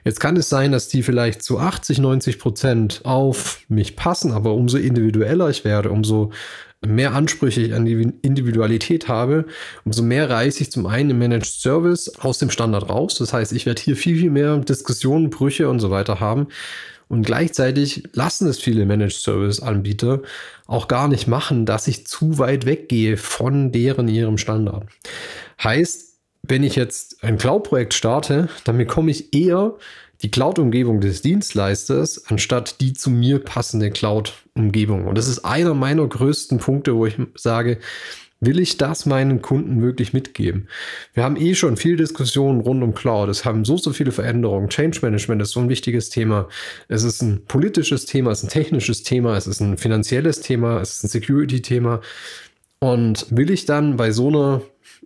Jetzt 0.04 0.20
kann 0.20 0.36
es 0.36 0.48
sein, 0.48 0.70
dass 0.72 0.88
die 0.88 1.02
vielleicht 1.02 1.42
zu 1.42 1.58
80, 1.58 1.98
90 1.98 2.38
Prozent 2.38 3.00
auf 3.04 3.60
mich 3.68 3.96
passen, 3.96 4.32
aber 4.32 4.54
umso 4.54 4.78
individueller 4.78 5.50
ich 5.50 5.64
werde, 5.64 5.90
umso 5.90 6.30
mehr 6.86 7.12
Ansprüche 7.12 7.60
ich 7.60 7.74
an 7.74 7.84
die 7.84 8.12
Individualität 8.22 9.08
habe, 9.08 9.46
umso 9.84 10.02
mehr 10.02 10.30
reiße 10.30 10.62
ich 10.62 10.70
zum 10.70 10.86
einen 10.86 11.10
im 11.10 11.18
Managed 11.18 11.60
Service 11.60 12.08
aus 12.20 12.38
dem 12.38 12.50
Standard 12.50 12.88
raus. 12.88 13.16
Das 13.16 13.32
heißt, 13.32 13.52
ich 13.52 13.66
werde 13.66 13.82
hier 13.82 13.96
viel, 13.96 14.16
viel 14.16 14.30
mehr 14.30 14.56
Diskussionen, 14.58 15.28
Brüche 15.28 15.68
und 15.68 15.80
so 15.80 15.90
weiter 15.90 16.20
haben. 16.20 16.46
Und 17.08 17.22
gleichzeitig 17.22 18.04
lassen 18.12 18.48
es 18.48 18.58
viele 18.58 18.84
Managed 18.84 19.20
Service 19.20 19.60
Anbieter 19.60 20.20
auch 20.66 20.88
gar 20.88 21.08
nicht 21.08 21.26
machen, 21.26 21.64
dass 21.64 21.88
ich 21.88 22.06
zu 22.06 22.38
weit 22.38 22.66
weggehe 22.66 23.16
von 23.16 23.72
deren 23.72 24.08
ihrem 24.08 24.36
Standard. 24.36 24.86
Heißt, 25.62 26.18
wenn 26.42 26.62
ich 26.62 26.76
jetzt 26.76 27.24
ein 27.24 27.38
Cloud-Projekt 27.38 27.94
starte, 27.94 28.48
dann 28.64 28.78
bekomme 28.78 29.10
ich 29.10 29.34
eher 29.34 29.74
die 30.22 30.30
Cloud-Umgebung 30.30 31.00
des 31.00 31.22
Dienstleisters, 31.22 32.26
anstatt 32.26 32.80
die 32.80 32.92
zu 32.92 33.10
mir 33.10 33.38
passende 33.38 33.90
Cloud-Umgebung. 33.90 35.06
Und 35.06 35.16
das 35.16 35.28
ist 35.28 35.44
einer 35.44 35.74
meiner 35.74 36.06
größten 36.06 36.58
Punkte, 36.58 36.94
wo 36.96 37.06
ich 37.06 37.16
sage, 37.36 37.78
will 38.40 38.60
ich 38.60 38.76
das 38.76 39.06
meinen 39.06 39.42
Kunden 39.42 39.82
wirklich 39.82 40.12
mitgeben? 40.12 40.68
Wir 41.14 41.24
haben 41.24 41.36
eh 41.36 41.54
schon 41.54 41.76
viel 41.76 41.96
Diskussionen 41.96 42.60
rund 42.60 42.82
um 42.82 42.94
Cloud. 42.94 43.28
Es 43.28 43.44
haben 43.44 43.64
so, 43.64 43.76
so 43.76 43.92
viele 43.92 44.12
Veränderungen. 44.12 44.68
Change 44.68 45.00
Management 45.02 45.42
ist 45.42 45.50
so 45.50 45.60
ein 45.60 45.68
wichtiges 45.68 46.10
Thema. 46.10 46.48
Es 46.88 47.02
ist 47.02 47.22
ein 47.22 47.44
politisches 47.46 48.06
Thema, 48.06 48.30
es 48.30 48.42
ist 48.42 48.44
ein 48.44 48.50
technisches 48.50 49.02
Thema, 49.02 49.36
es 49.36 49.46
ist 49.46 49.60
ein 49.60 49.76
finanzielles 49.76 50.40
Thema, 50.40 50.80
es 50.80 50.96
ist 50.96 51.04
ein 51.04 51.08
Security-Thema. 51.08 52.00
Und 52.80 53.26
will 53.30 53.50
ich 53.50 53.64
dann 53.64 53.96
bei 53.96 54.12
so 54.12 54.28
einer 54.28 54.62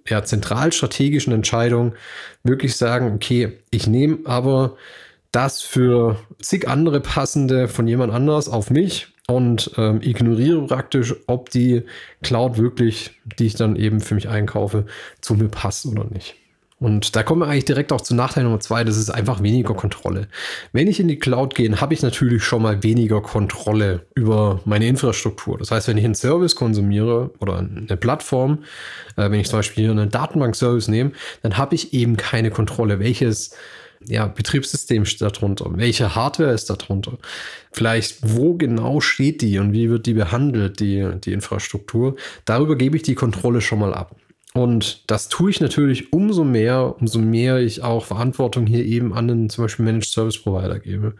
ja, 0.07 0.23
zentral 0.25 0.73
strategischen 0.73 1.33
Entscheidung 1.33 1.95
wirklich 2.43 2.77
sagen, 2.77 3.13
okay, 3.15 3.53
ich 3.71 3.87
nehme 3.87 4.19
aber 4.25 4.77
das 5.31 5.63
für 5.63 6.19
zig 6.41 6.69
andere 6.69 7.01
passende 7.01 7.69
von 7.69 7.87
jemand 7.87 8.13
anders 8.13 8.49
auf 8.49 8.71
mich 8.71 9.12
und 9.29 9.71
ähm, 9.77 10.01
ignoriere 10.03 10.67
praktisch, 10.67 11.15
ob 11.27 11.51
die 11.51 11.83
Cloud 12.23 12.59
wirklich, 12.59 13.13
die 13.39 13.47
ich 13.47 13.55
dann 13.55 13.77
eben 13.77 14.01
für 14.01 14.15
mich 14.15 14.29
einkaufe, 14.29 14.87
zu 15.21 15.35
mir 15.35 15.49
passt 15.49 15.87
oder 15.87 16.05
nicht. 16.05 16.37
Und 16.83 17.15
da 17.15 17.23
kommen 17.23 17.43
wir 17.43 17.47
eigentlich 17.47 17.67
direkt 17.67 17.93
auch 17.93 18.01
zu 18.01 18.13
Nachteil 18.13 18.43
Nummer 18.43 18.59
zwei, 18.59 18.83
das 18.83 18.97
ist 18.97 19.09
einfach 19.09 19.41
weniger 19.41 19.73
Kontrolle. 19.75 20.27
Wenn 20.73 20.89
ich 20.89 20.99
in 20.99 21.07
die 21.07 21.19
Cloud 21.21 21.55
gehe, 21.55 21.81
habe 21.81 21.95
ich 21.95 22.03
natürlich 22.03 22.43
schon 22.43 22.61
mal 22.61 22.83
weniger 22.83 23.23
Kontrolle 23.23 24.05
über 24.17 24.61
meine 24.65 24.89
Infrastruktur. 24.89 25.59
Das 25.59 25.71
heißt, 25.71 25.87
wenn 25.87 25.97
ich 25.97 26.05
einen 26.05 26.17
Service 26.17 26.57
konsumiere 26.57 27.31
oder 27.39 27.59
eine 27.59 27.97
Plattform, 27.97 28.65
äh, 29.17 29.31
wenn 29.31 29.39
ich 29.39 29.49
zum 29.49 29.61
Beispiel 29.61 29.89
einen 29.93 30.11
Datenbank-Service 30.11 30.89
nehme, 30.89 31.13
dann 31.43 31.57
habe 31.57 31.77
ich 31.77 31.95
eben 31.95 32.17
keine 32.17 32.51
Kontrolle, 32.51 32.99
welches 32.99 33.55
ja, 34.09 34.27
Betriebssystem 34.27 35.05
steht 35.05 35.23
darunter, 35.23 35.71
welche 35.75 36.15
Hardware 36.15 36.53
ist 36.53 36.71
darunter, 36.71 37.19
vielleicht 37.73 38.19
wo 38.23 38.55
genau 38.55 39.01
steht 39.01 39.43
die 39.43 39.59
und 39.59 39.73
wie 39.73 39.91
wird 39.91 40.07
die 40.07 40.15
behandelt, 40.15 40.81
die, 40.81 41.09
die 41.25 41.33
Infrastruktur. 41.33 42.17
Darüber 42.45 42.77
gebe 42.77 42.97
ich 42.97 43.03
die 43.03 43.15
Kontrolle 43.15 43.61
schon 43.61 43.79
mal 43.79 43.95
ab. 43.95 44.17
Und 44.55 45.11
das 45.11 45.29
tue 45.29 45.51
ich 45.51 45.61
natürlich 45.61 46.13
umso 46.13 46.45
mehr, 46.45 46.97
umso 47.01 47.19
mehr 47.19 47.59
ich 47.59 47.83
auch 47.83 48.05
Verantwortung 48.05 48.67
hier 48.67 48.85
eben 48.85 49.15
an 49.15 49.29
den 49.29 49.49
zum 49.49 49.65
Beispiel 49.65 49.85
Managed 49.85 50.11
Service 50.11 50.43
Provider 50.43 50.79
gebe. 50.79 51.15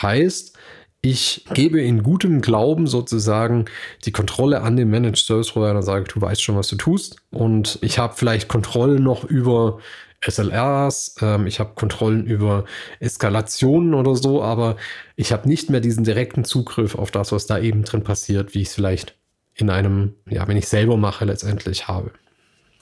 Heißt, 0.00 0.56
ich 1.02 1.44
gebe 1.52 1.82
in 1.82 2.04
gutem 2.04 2.40
Glauben 2.40 2.86
sozusagen 2.86 3.66
die 4.04 4.12
Kontrolle 4.12 4.62
an 4.62 4.76
den 4.76 4.88
Managed 4.88 5.18
Service 5.18 5.50
Provider 5.50 5.76
und 5.76 5.82
sage, 5.82 6.04
du 6.04 6.20
weißt 6.20 6.40
schon, 6.40 6.56
was 6.56 6.68
du 6.68 6.76
tust. 6.76 7.16
Und 7.30 7.78
ich 7.82 7.98
habe 7.98 8.14
vielleicht 8.16 8.48
Kontrolle 8.48 9.00
noch 9.00 9.24
über 9.24 9.80
SLRs, 10.26 11.16
ähm, 11.20 11.46
ich 11.46 11.60
habe 11.60 11.74
Kontrollen 11.74 12.26
über 12.26 12.64
Eskalationen 13.00 13.94
oder 13.94 14.14
so, 14.14 14.42
aber 14.42 14.76
ich 15.16 15.32
habe 15.32 15.48
nicht 15.48 15.70
mehr 15.70 15.80
diesen 15.80 16.04
direkten 16.04 16.44
Zugriff 16.44 16.94
auf 16.94 17.10
das, 17.10 17.32
was 17.32 17.46
da 17.46 17.58
eben 17.58 17.84
drin 17.84 18.04
passiert, 18.04 18.54
wie 18.54 18.62
ich 18.62 18.68
es 18.68 18.74
vielleicht 18.74 19.16
in 19.54 19.70
einem, 19.70 20.14
ja, 20.28 20.46
wenn 20.48 20.56
ich 20.56 20.68
selber 20.68 20.96
mache, 20.96 21.24
letztendlich 21.24 21.88
habe. 21.88 22.12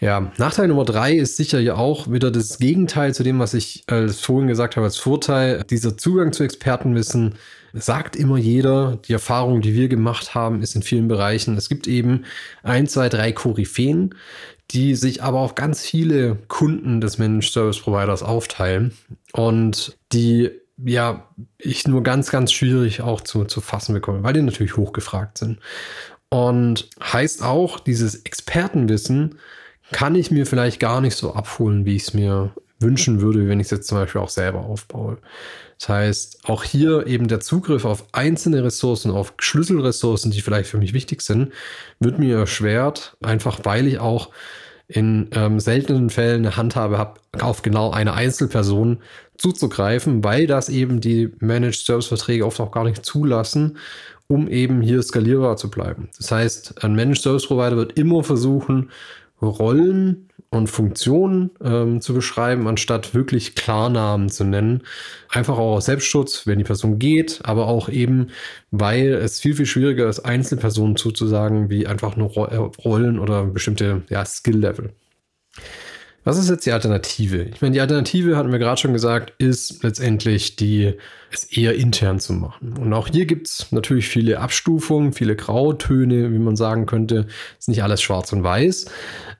Ja, 0.01 0.33
Nachteil 0.39 0.69
Nummer 0.69 0.87
drei 0.87 1.13
ist 1.13 1.37
sicher 1.37 1.61
ja 1.61 1.75
auch 1.75 2.11
wieder 2.11 2.31
das 2.31 2.59
Gegenteil 2.59 3.13
zu 3.15 3.23
dem, 3.23 3.39
was 3.39 3.53
ich 3.53 3.85
äh, 3.89 4.09
vorhin 4.09 4.49
gesagt 4.49 4.77
habe 4.77 4.87
als 4.87 4.97
Vorteil. 4.97 5.63
Dieser 5.69 5.99
Zugang 5.99 6.33
zu 6.33 6.43
Expertenwissen 6.43 7.35
sagt 7.75 8.17
immer 8.17 8.39
jeder. 8.39 8.99
Die 9.07 9.13
Erfahrung, 9.13 9.61
die 9.61 9.75
wir 9.75 9.89
gemacht 9.89 10.35
haben, 10.35 10.63
ist 10.63 10.75
in 10.75 10.83
vielen 10.83 11.07
Bereichen. 11.07 11.55
Es 11.59 11.69
gibt 11.69 11.87
eben 11.87 12.25
ein, 12.63 12.87
zwei, 12.87 13.11
drei 13.11 13.33
Koryphäen, 13.33 14.15
die 14.71 14.95
sich 14.95 15.23
aber 15.23 15.41
auf 15.41 15.55
ganz 15.55 15.83
viele 15.83 16.37
Kunden 16.49 17.01
des 17.01 17.19
Managed 17.19 17.53
Service 17.53 17.81
Providers 17.81 18.23
aufteilen 18.23 18.93
und 19.33 19.97
die 20.13 20.51
ja 20.85 21.29
ich 21.59 21.87
nur 21.87 22.03
ganz, 22.03 22.31
ganz 22.31 22.53
schwierig 22.53 23.03
auch 23.03 23.21
zu, 23.21 23.45
zu 23.45 23.61
fassen 23.61 23.95
bekomme, 23.95 24.23
weil 24.23 24.33
die 24.33 24.43
natürlich 24.43 24.77
hochgefragt 24.77 25.39
sind. 25.39 25.59
Und 26.31 26.89
heißt 27.03 27.43
auch, 27.43 27.81
dieses 27.81 28.25
Expertenwissen 28.25 29.39
kann 29.91 30.15
ich 30.15 30.31
mir 30.31 30.47
vielleicht 30.47 30.79
gar 30.79 31.01
nicht 31.01 31.17
so 31.17 31.35
abholen, 31.35 31.85
wie 31.85 31.97
ich 31.97 32.03
es 32.03 32.15
mir 32.15 32.55
wünschen 32.81 33.21
würde, 33.21 33.47
wenn 33.49 33.61
ich 33.61 33.67
es 33.67 33.71
jetzt 33.71 33.89
zum 33.89 33.99
Beispiel 33.99 34.21
auch 34.21 34.29
selber 34.29 34.61
aufbaue. 34.61 35.19
Das 35.79 35.89
heißt, 35.89 36.41
auch 36.45 36.65
hier 36.65 37.07
eben 37.07 37.29
der 37.29 37.41
Zugriff 37.41 37.85
auf 37.85 38.05
einzelne 38.13 38.65
Ressourcen, 38.65 39.11
auf 39.11 39.35
Schlüsselressourcen, 39.39 40.31
die 40.31 40.43
vielleicht 40.43 40.69
für 40.69 40.79
mich 40.79 40.93
wichtig 40.93 41.23
sind, 41.23 41.53
wird 42.01 42.19
mir 42.19 42.37
erschwert, 42.39 43.17
einfach 43.23 43.61
weil 43.63 43.87
ich 43.87 43.99
auch 43.99 44.31
in 44.89 45.29
ähm, 45.33 45.61
seltenen 45.61 46.11
Fällen 46.11 46.45
eine 46.45 46.57
Handhabe 46.57 46.99
habe, 46.99 47.21
auf 47.41 47.63
genau 47.63 47.93
eine 47.93 48.13
Einzelperson 48.13 48.99
zuzugreifen, 49.39 50.25
weil 50.25 50.47
das 50.47 50.69
eben 50.69 51.01
die 51.01 51.31
Managed 51.39 51.87
Service 51.87 52.07
Verträge 52.07 52.45
oft 52.45 52.61
auch 52.61 52.73
gar 52.73 52.85
nicht 52.85 53.07
zulassen, 53.07 53.79
um 54.27 54.49
eben 54.49 54.83
hier 54.83 55.03
skalierbar 55.03 55.57
zu 55.57 55.71
bleiben. 55.71 56.09
Das 56.19 56.31
heißt, 56.31 56.85
ein 56.85 56.95
Managed 56.95 57.23
Service 57.23 57.47
Provider 57.47 57.77
wird 57.77 57.99
immer 57.99 58.23
versuchen, 58.23 58.91
Rollen 59.41 60.29
und 60.51 60.67
Funktionen 60.67 61.51
ähm, 61.63 62.01
zu 62.01 62.13
beschreiben, 62.13 62.67
anstatt 62.67 63.15
wirklich 63.15 63.55
Klarnamen 63.55 64.29
zu 64.29 64.45
nennen. 64.45 64.83
Einfach 65.29 65.59
auch 65.59 65.77
aus 65.77 65.87
Selbstschutz, 65.87 66.47
wenn 66.47 66.59
die 66.59 66.65
Person 66.65 66.99
geht, 66.99 67.41
aber 67.45 67.67
auch 67.67 67.89
eben, 67.89 68.29
weil 68.71 69.13
es 69.15 69.41
viel, 69.41 69.55
viel 69.55 69.67
schwieriger 69.67 70.09
ist, 70.09 70.21
Einzelpersonen 70.21 70.97
zuzusagen, 70.97 71.71
wie 71.71 71.87
einfach 71.87 72.17
nur 72.17 72.31
äh, 72.51 72.57
Rollen 72.57 73.19
oder 73.19 73.45
bestimmte 73.45 74.03
ja, 74.09 74.25
Skill-Level. 74.25 74.93
Was 76.23 76.37
ist 76.37 76.51
jetzt 76.51 76.67
die 76.67 76.73
Alternative? 76.73 77.45
Ich 77.45 77.63
meine, 77.63 77.73
die 77.73 77.81
Alternative, 77.81 78.37
hatten 78.37 78.53
wir 78.53 78.59
gerade 78.59 78.79
schon 78.79 78.93
gesagt, 78.93 79.33
ist 79.39 79.83
letztendlich 79.83 80.55
die, 80.57 80.95
es 81.33 81.45
eher 81.45 81.75
intern 81.75 82.21
zu 82.21 82.35
machen. 82.35 82.75
Und 82.79 82.93
auch 82.93 83.09
hier 83.09 83.25
gibt 83.25 83.47
es 83.47 83.73
natürlich 83.73 84.09
viele 84.09 84.39
Abstufungen, 84.39 85.15
viele 85.15 85.35
Grautöne, 85.35 86.31
wie 86.31 86.39
man 86.39 86.57
sagen 86.57 86.85
könnte. 86.85 87.27
Ist 87.59 87.69
nicht 87.69 87.83
alles 87.83 88.03
schwarz 88.03 88.33
und 88.35 88.43
weiß. 88.43 88.87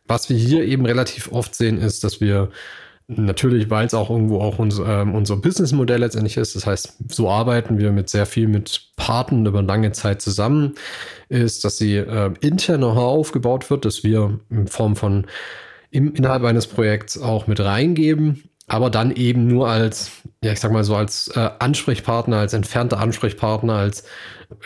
Was 0.07 0.31
wir 0.31 0.39
hier 0.39 0.65
eben 0.65 0.87
relativ 0.87 1.31
oft 1.33 1.55
sehen, 1.55 1.77
ist, 1.77 2.03
dass 2.03 2.23
wir 2.23 2.49
natürlich, 3.09 3.69
weil 3.69 3.87
es 3.87 3.93
auch 3.93 4.09
irgendwo 4.09 4.41
auch 4.41 4.59
unser, 4.59 5.03
ähm, 5.03 5.15
unser 5.15 5.37
Businessmodell 5.37 6.01
letztendlich 6.01 6.37
ist, 6.37 6.55
das 6.55 6.65
heißt, 6.65 6.97
so 7.09 7.29
arbeiten 7.29 7.79
wir 7.79 7.93
mit 7.93 8.09
sehr 8.09 8.25
viel 8.25 8.47
mit 8.47 8.93
Partnern 8.97 9.47
über 9.47 9.63
lange 9.63 9.93
Zeit 9.93 10.23
zusammen, 10.23 10.75
ist, 11.29 11.65
dass 11.65 11.77
sie 11.77 11.97
äh, 11.97 12.33
intern 12.41 12.85
aufgebaut 12.85 13.69
wird, 13.69 13.85
dass 13.85 14.05
wir 14.05 14.39
in 14.49 14.69
Form 14.69 14.97
von 14.97 15.27
im, 15.91 16.15
innerhalb 16.15 16.45
eines 16.45 16.67
Projekts 16.67 17.21
auch 17.21 17.47
mit 17.47 17.61
reingeben, 17.61 18.45
aber 18.67 18.91
dann 18.91 19.11
eben 19.11 19.47
nur 19.47 19.69
als, 19.69 20.11
ja, 20.43 20.53
ich 20.53 20.61
sag 20.61 20.73
mal 20.73 20.85
so, 20.85 20.95
als 20.95 21.29
äh, 21.35 21.51
Ansprechpartner, 21.59 22.39
als 22.39 22.53
entfernter 22.53 22.99
Ansprechpartner, 22.99 23.75
als 23.75 24.05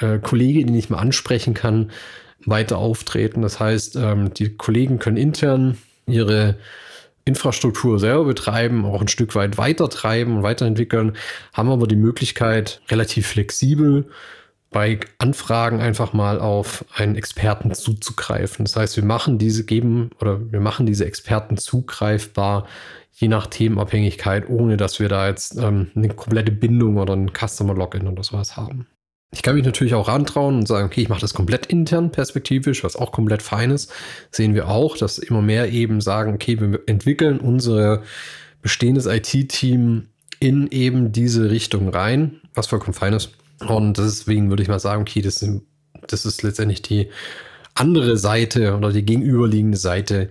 äh, 0.00 0.18
Kollege, 0.18 0.64
den 0.64 0.74
ich 0.74 0.90
mal 0.90 0.98
ansprechen 0.98 1.54
kann, 1.54 1.90
weiter 2.44 2.78
auftreten. 2.78 3.42
Das 3.42 3.60
heißt, 3.60 3.96
ähm, 3.96 4.34
die 4.34 4.56
Kollegen 4.56 4.98
können 4.98 5.16
intern 5.16 5.78
ihre 6.06 6.56
Infrastruktur 7.24 7.98
selber 7.98 8.24
betreiben, 8.24 8.84
auch 8.84 9.00
ein 9.00 9.08
Stück 9.08 9.34
weit 9.34 9.56
weiter 9.56 9.88
treiben 9.88 10.36
und 10.36 10.42
weiterentwickeln, 10.42 11.16
haben 11.54 11.70
aber 11.70 11.86
die 11.86 11.96
Möglichkeit, 11.96 12.82
relativ 12.90 13.28
flexibel 13.28 14.10
bei 14.74 14.98
Anfragen 15.18 15.78
einfach 15.80 16.12
mal 16.14 16.40
auf 16.40 16.84
einen 16.92 17.14
Experten 17.14 17.72
zuzugreifen. 17.72 18.64
Das 18.64 18.74
heißt, 18.74 18.96
wir 18.96 19.04
machen 19.04 19.38
diese 19.38 19.64
geben 19.64 20.10
oder 20.20 20.50
wir 20.50 20.58
machen 20.58 20.84
diese 20.84 21.04
Experten 21.04 21.56
zugreifbar, 21.56 22.66
je 23.12 23.28
nach 23.28 23.46
Themenabhängigkeit, 23.46 24.48
ohne 24.48 24.76
dass 24.76 24.98
wir 24.98 25.08
da 25.08 25.28
jetzt 25.28 25.56
ähm, 25.56 25.92
eine 25.94 26.08
komplette 26.08 26.50
Bindung 26.50 26.96
oder 26.96 27.14
ein 27.14 27.30
Customer 27.32 27.72
Login 27.72 28.08
oder 28.08 28.24
sowas 28.24 28.56
haben. 28.56 28.88
Ich 29.32 29.42
kann 29.42 29.54
mich 29.54 29.64
natürlich 29.64 29.94
auch 29.94 30.08
rantrauen 30.08 30.56
und 30.56 30.66
sagen, 30.66 30.86
okay, 30.86 31.02
ich 31.02 31.08
mache 31.08 31.20
das 31.20 31.34
komplett 31.34 31.66
intern 31.66 32.10
perspektivisch, 32.10 32.82
was 32.82 32.96
auch 32.96 33.12
komplett 33.12 33.42
fein 33.42 33.70
ist. 33.70 33.92
Sehen 34.32 34.54
wir 34.54 34.68
auch, 34.68 34.96
dass 34.96 35.18
immer 35.18 35.40
mehr 35.40 35.70
eben 35.70 36.00
sagen, 36.00 36.34
okay, 36.34 36.58
wir 36.60 36.80
entwickeln 36.86 37.38
unser 37.38 38.02
bestehendes 38.60 39.06
IT-Team 39.06 40.08
in 40.40 40.66
eben 40.66 41.12
diese 41.12 41.48
Richtung 41.48 41.90
rein, 41.90 42.40
was 42.54 42.66
vollkommen 42.66 42.94
fein 42.94 43.12
ist. 43.12 43.30
Und 43.60 43.98
deswegen 43.98 44.50
würde 44.50 44.62
ich 44.62 44.68
mal 44.68 44.80
sagen, 44.80 45.02
okay, 45.02 45.22
das 45.22 45.44
das 46.06 46.26
ist 46.26 46.42
letztendlich 46.42 46.82
die 46.82 47.08
andere 47.74 48.16
Seite 48.16 48.76
oder 48.76 48.92
die 48.92 49.04
gegenüberliegende 49.04 49.78
Seite 49.78 50.30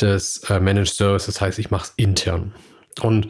des 0.00 0.38
äh, 0.50 0.60
Managed 0.60 0.94
Service. 0.94 1.26
Das 1.26 1.40
heißt, 1.40 1.58
ich 1.58 1.70
mache 1.70 1.84
es 1.84 1.92
intern. 1.96 2.52
Und 3.00 3.28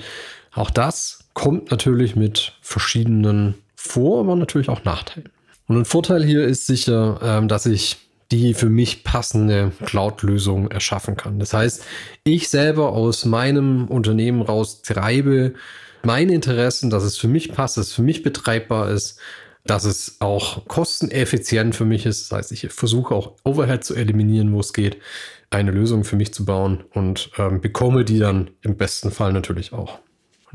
auch 0.53 0.71
das 0.71 1.25
kommt 1.35 1.71
natürlich 1.71 2.17
mit 2.17 2.53
verschiedenen 2.61 3.55
Vor-, 3.77 4.21
aber 4.21 4.37
natürlich 4.37 4.69
auch 4.69 4.85
Nachteilen. 4.85 5.31
Und 5.67 5.79
ein 5.79 5.85
Vorteil 5.85 6.25
hier 6.25 6.45
ist 6.45 6.67
sicher, 6.67 7.21
ähm, 7.23 7.49
dass 7.49 7.67
ich 7.67 7.99
die 8.31 8.55
für 8.55 8.69
mich 8.69 9.05
passende 9.05 9.73
Cloud-Lösung 9.85 10.71
erschaffen 10.71 11.17
kann. 11.17 11.39
Das 11.39 11.53
heißt, 11.53 11.85
ich 12.25 12.49
selber 12.49 12.93
aus 12.93 13.25
meinem 13.25 13.87
Unternehmen 13.87 14.43
raus 14.43 14.83
treibe 14.83 15.55
meine 16.05 16.35
Interessen, 16.35 16.91
dass 16.91 17.05
es 17.05 17.17
für 17.17 17.29
mich 17.29 17.53
passt, 17.53 17.77
dass 17.77 17.89
es 17.89 17.93
für 17.93 18.03
mich 18.03 18.23
betreibbar 18.23 18.91
ist, 18.91 19.19
dass 19.65 19.85
es 19.85 20.17
auch 20.21 20.67
kosteneffizient 20.67 21.75
für 21.75 21.85
mich 21.85 22.07
ist. 22.07 22.31
Das 22.31 22.39
heißt, 22.39 22.53
ich 22.53 22.69
versuche 22.73 23.15
auch 23.15 23.37
Overhead 23.45 23.83
zu 23.83 23.95
eliminieren, 23.95 24.53
wo 24.53 24.61
es 24.61 24.73
geht, 24.73 24.99
eine 25.51 25.71
Lösung 25.71 26.05
für 26.05 26.17
mich 26.17 26.35
zu 26.35 26.45
bauen 26.45 26.85
und 26.93 27.31
ähm, 27.39 27.61
bekomme 27.61 28.05
die 28.05 28.19
dann 28.19 28.51
im 28.63 28.77
besten 28.77 29.11
Fall 29.11 29.33
natürlich 29.33 29.73
auch. 29.73 30.01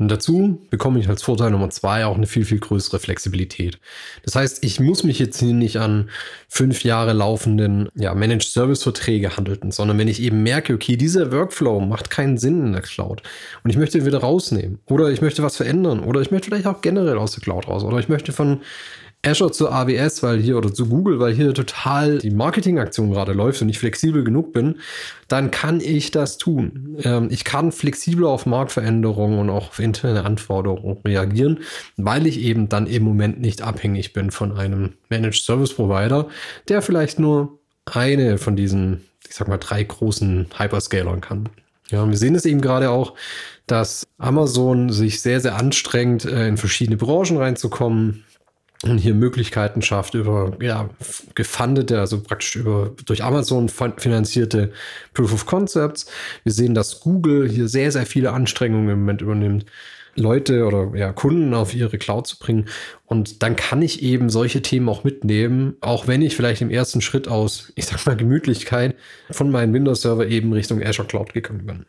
Und 0.00 0.08
dazu 0.10 0.58
bekomme 0.70 0.98
ich 0.98 1.10
als 1.10 1.22
Vorteil 1.22 1.50
Nummer 1.50 1.68
zwei 1.68 2.06
auch 2.06 2.16
eine 2.16 2.26
viel, 2.26 2.46
viel 2.46 2.58
größere 2.58 2.98
Flexibilität. 2.98 3.78
Das 4.24 4.34
heißt, 4.34 4.64
ich 4.64 4.80
muss 4.80 5.04
mich 5.04 5.18
jetzt 5.18 5.38
hier 5.38 5.52
nicht 5.52 5.76
an 5.76 6.08
fünf 6.48 6.84
Jahre 6.84 7.12
laufenden 7.12 7.90
ja, 7.94 8.14
Managed 8.14 8.44
Service 8.44 8.82
Verträge 8.82 9.36
handeln, 9.36 9.70
sondern 9.70 9.98
wenn 9.98 10.08
ich 10.08 10.22
eben 10.22 10.42
merke, 10.42 10.72
okay, 10.72 10.96
dieser 10.96 11.30
Workflow 11.32 11.80
macht 11.80 12.08
keinen 12.08 12.38
Sinn 12.38 12.64
in 12.64 12.72
der 12.72 12.80
Cloud 12.80 13.22
und 13.62 13.70
ich 13.70 13.76
möchte 13.76 13.98
ihn 13.98 14.06
wieder 14.06 14.20
rausnehmen 14.20 14.78
oder 14.86 15.10
ich 15.10 15.20
möchte 15.20 15.42
was 15.42 15.58
verändern 15.58 16.00
oder 16.00 16.22
ich 16.22 16.30
möchte 16.30 16.48
vielleicht 16.48 16.66
auch 16.66 16.80
generell 16.80 17.18
aus 17.18 17.32
der 17.32 17.42
Cloud 17.42 17.68
raus 17.68 17.84
oder 17.84 17.98
ich 17.98 18.08
möchte 18.08 18.32
von 18.32 18.62
Azure 19.22 19.52
zu 19.52 19.70
AWS, 19.70 20.22
weil 20.22 20.40
hier 20.40 20.56
oder 20.56 20.72
zu 20.72 20.86
Google, 20.86 21.20
weil 21.20 21.34
hier 21.34 21.52
total 21.52 22.18
die 22.18 22.30
Marketingaktion 22.30 23.10
gerade 23.10 23.34
läuft 23.34 23.60
und 23.60 23.68
ich 23.68 23.78
flexibel 23.78 24.24
genug 24.24 24.54
bin, 24.54 24.76
dann 25.28 25.50
kann 25.50 25.80
ich 25.80 26.10
das 26.10 26.38
tun. 26.38 26.96
Ähm, 27.02 27.28
ich 27.30 27.44
kann 27.44 27.70
flexibel 27.70 28.24
auf 28.24 28.46
Marktveränderungen 28.46 29.38
und 29.38 29.50
auch 29.50 29.68
auf 29.68 29.78
interne 29.78 30.24
Anforderungen 30.24 30.98
reagieren, 31.04 31.60
weil 31.98 32.26
ich 32.26 32.40
eben 32.40 32.70
dann 32.70 32.86
im 32.86 33.02
Moment 33.02 33.40
nicht 33.40 33.60
abhängig 33.60 34.14
bin 34.14 34.30
von 34.30 34.56
einem 34.56 34.94
Managed 35.10 35.42
Service 35.42 35.74
Provider, 35.74 36.28
der 36.68 36.80
vielleicht 36.80 37.18
nur 37.18 37.58
eine 37.84 38.38
von 38.38 38.56
diesen, 38.56 39.04
ich 39.28 39.34
sag 39.34 39.48
mal, 39.48 39.58
drei 39.58 39.82
großen 39.82 40.46
Hyperscalern 40.56 41.20
kann. 41.20 41.50
Ja, 41.90 42.08
wir 42.08 42.16
sehen 42.16 42.36
es 42.36 42.46
eben 42.46 42.60
gerade 42.62 42.88
auch, 42.88 43.14
dass 43.66 44.06
Amazon 44.16 44.90
sich 44.90 45.20
sehr, 45.20 45.40
sehr 45.40 45.56
anstrengt, 45.56 46.24
äh, 46.24 46.48
in 46.48 46.56
verschiedene 46.56 46.96
Branchen 46.96 47.36
reinzukommen 47.36 48.24
und 48.82 48.98
hier 48.98 49.14
Möglichkeiten 49.14 49.82
schafft 49.82 50.14
über 50.14 50.56
ja, 50.60 50.88
gefundete, 51.34 52.00
also 52.00 52.20
praktisch 52.20 52.56
über 52.56 52.92
durch 53.04 53.22
Amazon 53.22 53.68
finanzierte 53.68 54.72
Proof 55.12 55.34
of 55.34 55.46
Concepts. 55.46 56.06
Wir 56.44 56.52
sehen, 56.52 56.74
dass 56.74 57.00
Google 57.00 57.48
hier 57.48 57.68
sehr, 57.68 57.92
sehr 57.92 58.06
viele 58.06 58.32
Anstrengungen 58.32 58.88
im 58.88 59.00
Moment 59.00 59.20
übernimmt, 59.20 59.66
Leute 60.16 60.66
oder 60.66 60.92
ja, 60.96 61.12
Kunden 61.12 61.52
auf 61.54 61.74
ihre 61.74 61.98
Cloud 61.98 62.26
zu 62.26 62.38
bringen. 62.38 62.66
Und 63.06 63.42
dann 63.42 63.54
kann 63.54 63.82
ich 63.82 64.02
eben 64.02 64.30
solche 64.30 64.62
Themen 64.62 64.88
auch 64.88 65.04
mitnehmen, 65.04 65.76
auch 65.80 66.06
wenn 66.06 66.22
ich 66.22 66.34
vielleicht 66.34 66.62
im 66.62 66.70
ersten 66.70 67.00
Schritt 67.00 67.28
aus, 67.28 67.72
ich 67.76 67.86
sag 67.86 68.06
mal, 68.06 68.16
Gemütlichkeit 68.16 68.96
von 69.30 69.50
meinem 69.50 69.74
Windows-Server 69.74 70.26
eben 70.26 70.52
Richtung 70.52 70.82
Azure 70.82 71.06
Cloud 71.06 71.32
gegangen 71.32 71.66
bin. 71.66 71.86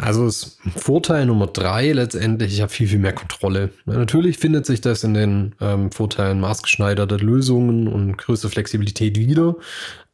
Also 0.00 0.26
ist 0.26 0.58
Vorteil 0.76 1.26
Nummer 1.26 1.46
drei 1.46 1.92
letztendlich, 1.92 2.54
ich 2.54 2.62
habe 2.62 2.72
viel, 2.72 2.88
viel 2.88 2.98
mehr 2.98 3.12
Kontrolle. 3.12 3.70
Natürlich 3.84 4.38
findet 4.38 4.64
sich 4.64 4.80
das 4.80 5.04
in 5.04 5.12
den 5.12 5.54
ähm, 5.60 5.92
Vorteilen 5.92 6.40
maßgeschneiderter 6.40 7.18
Lösungen 7.18 7.86
und 7.86 8.16
größere 8.16 8.50
Flexibilität 8.50 9.18
wieder, 9.18 9.56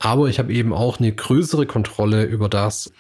aber 0.01 0.29
ich 0.29 0.41
habe 0.41 0.53
eben 0.53 0.73
auch 0.73 0.99
eine 0.99 1.13
größere 1.13 1.67
Kontrolle 1.67 2.25
über 2.25 2.49
das, 2.49 2.93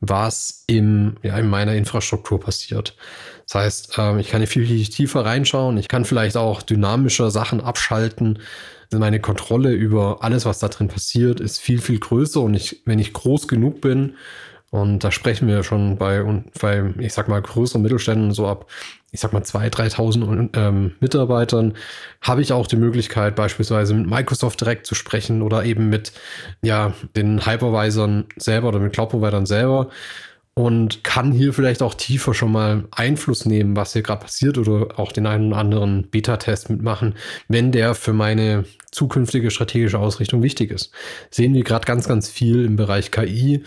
was 0.00 0.62
im, 0.68 1.16
ja, 1.22 1.36
in 1.36 1.48
meiner 1.48 1.74
Infrastruktur 1.74 2.38
passiert. 2.38 2.96
Das 3.46 3.54
heißt, 3.56 3.94
ähm, 3.98 4.20
ich 4.20 4.28
kann 4.28 4.40
hier 4.40 4.48
viel, 4.48 4.66
viel 4.66 4.84
tiefer 4.84 5.24
reinschauen, 5.24 5.78
ich 5.78 5.88
kann 5.88 6.04
vielleicht 6.04 6.36
auch 6.36 6.62
dynamischer 6.62 7.32
Sachen 7.32 7.60
abschalten. 7.60 8.38
Meine 8.92 9.20
Kontrolle 9.20 9.72
über 9.72 10.18
alles, 10.22 10.46
was 10.46 10.60
da 10.60 10.68
drin 10.68 10.88
passiert, 10.88 11.40
ist 11.40 11.58
viel, 11.58 11.80
viel 11.80 11.98
größer 11.98 12.40
und 12.40 12.54
ich, 12.54 12.82
wenn 12.86 12.98
ich 13.00 13.12
groß 13.12 13.48
genug 13.48 13.80
bin, 13.80 14.14
und 14.70 15.02
da 15.02 15.10
sprechen 15.10 15.48
wir 15.48 15.64
schon 15.64 15.96
bei, 15.96 16.22
bei 16.60 16.94
ich 16.98 17.12
sag 17.12 17.28
mal, 17.28 17.42
größeren 17.42 17.82
Mittelständen 17.82 18.32
so 18.32 18.46
ab, 18.46 18.66
ich 19.10 19.18
sag 19.18 19.32
mal, 19.32 19.42
2.000, 19.42 19.96
3.000 19.96 20.56
ähm, 20.56 20.94
Mitarbeitern, 21.00 21.74
habe 22.20 22.42
ich 22.42 22.52
auch 22.52 22.68
die 22.68 22.76
Möglichkeit, 22.76 23.34
beispielsweise 23.34 23.94
mit 23.94 24.08
Microsoft 24.08 24.60
direkt 24.60 24.86
zu 24.86 24.94
sprechen 24.94 25.42
oder 25.42 25.64
eben 25.64 25.88
mit 25.88 26.12
ja, 26.62 26.94
den 27.16 27.44
Hypervisern 27.44 28.26
selber 28.36 28.68
oder 28.68 28.78
mit 28.78 28.92
Cloud-Providern 28.92 29.46
selber 29.46 29.90
und 30.54 31.04
kann 31.04 31.32
hier 31.32 31.52
vielleicht 31.52 31.82
auch 31.82 31.94
tiefer 31.94 32.34
schon 32.34 32.52
mal 32.52 32.84
Einfluss 32.90 33.46
nehmen, 33.46 33.76
was 33.76 33.92
hier 33.92 34.02
gerade 34.02 34.22
passiert 34.22 34.58
oder 34.58 34.98
auch 34.98 35.12
den 35.12 35.26
einen 35.26 35.48
oder 35.48 35.60
anderen 35.60 36.08
Beta-Test 36.10 36.70
mitmachen, 36.70 37.14
wenn 37.48 37.72
der 37.72 37.94
für 37.94 38.12
meine 38.12 38.64
zukünftige 38.90 39.50
strategische 39.50 39.98
Ausrichtung 39.98 40.42
wichtig 40.42 40.70
ist. 40.72 40.92
Sehen 41.30 41.54
wir 41.54 41.62
gerade 41.62 41.84
ganz, 41.86 42.08
ganz 42.08 42.28
viel 42.28 42.64
im 42.64 42.76
Bereich 42.76 43.12
KI, 43.12 43.62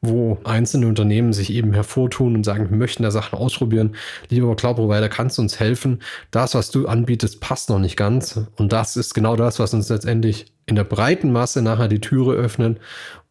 wo 0.00 0.38
einzelne 0.44 0.86
Unternehmen 0.86 1.32
sich 1.32 1.52
eben 1.52 1.72
hervortun 1.72 2.36
und 2.36 2.44
sagen, 2.44 2.70
wir 2.70 2.76
möchten 2.76 3.02
da 3.02 3.10
Sachen 3.10 3.36
ausprobieren. 3.36 3.96
Lieber 4.28 4.54
Cloud-Provider, 4.54 5.08
kannst 5.08 5.38
du 5.38 5.42
uns 5.42 5.58
helfen? 5.58 6.00
Das, 6.30 6.54
was 6.54 6.70
du 6.70 6.86
anbietest, 6.86 7.40
passt 7.40 7.68
noch 7.68 7.80
nicht 7.80 7.96
ganz. 7.96 8.40
Und 8.56 8.72
das 8.72 8.96
ist 8.96 9.12
genau 9.12 9.34
das, 9.34 9.58
was 9.58 9.74
uns 9.74 9.88
letztendlich 9.88 10.46
in 10.66 10.76
der 10.76 10.84
breiten 10.84 11.32
Masse 11.32 11.62
nachher 11.62 11.88
die 11.88 12.00
Türe 12.00 12.34
öffnet, 12.34 12.78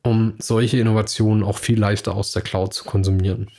um 0.08 0.34
solche 0.40 0.80
Innovationen 0.80 1.44
auch 1.44 1.58
viel 1.58 1.80
leichter 1.80 2.16
aus 2.16 2.32
der 2.32 2.42
Cloud 2.42 2.74
zu 2.74 2.84
konsumieren. 2.84 3.50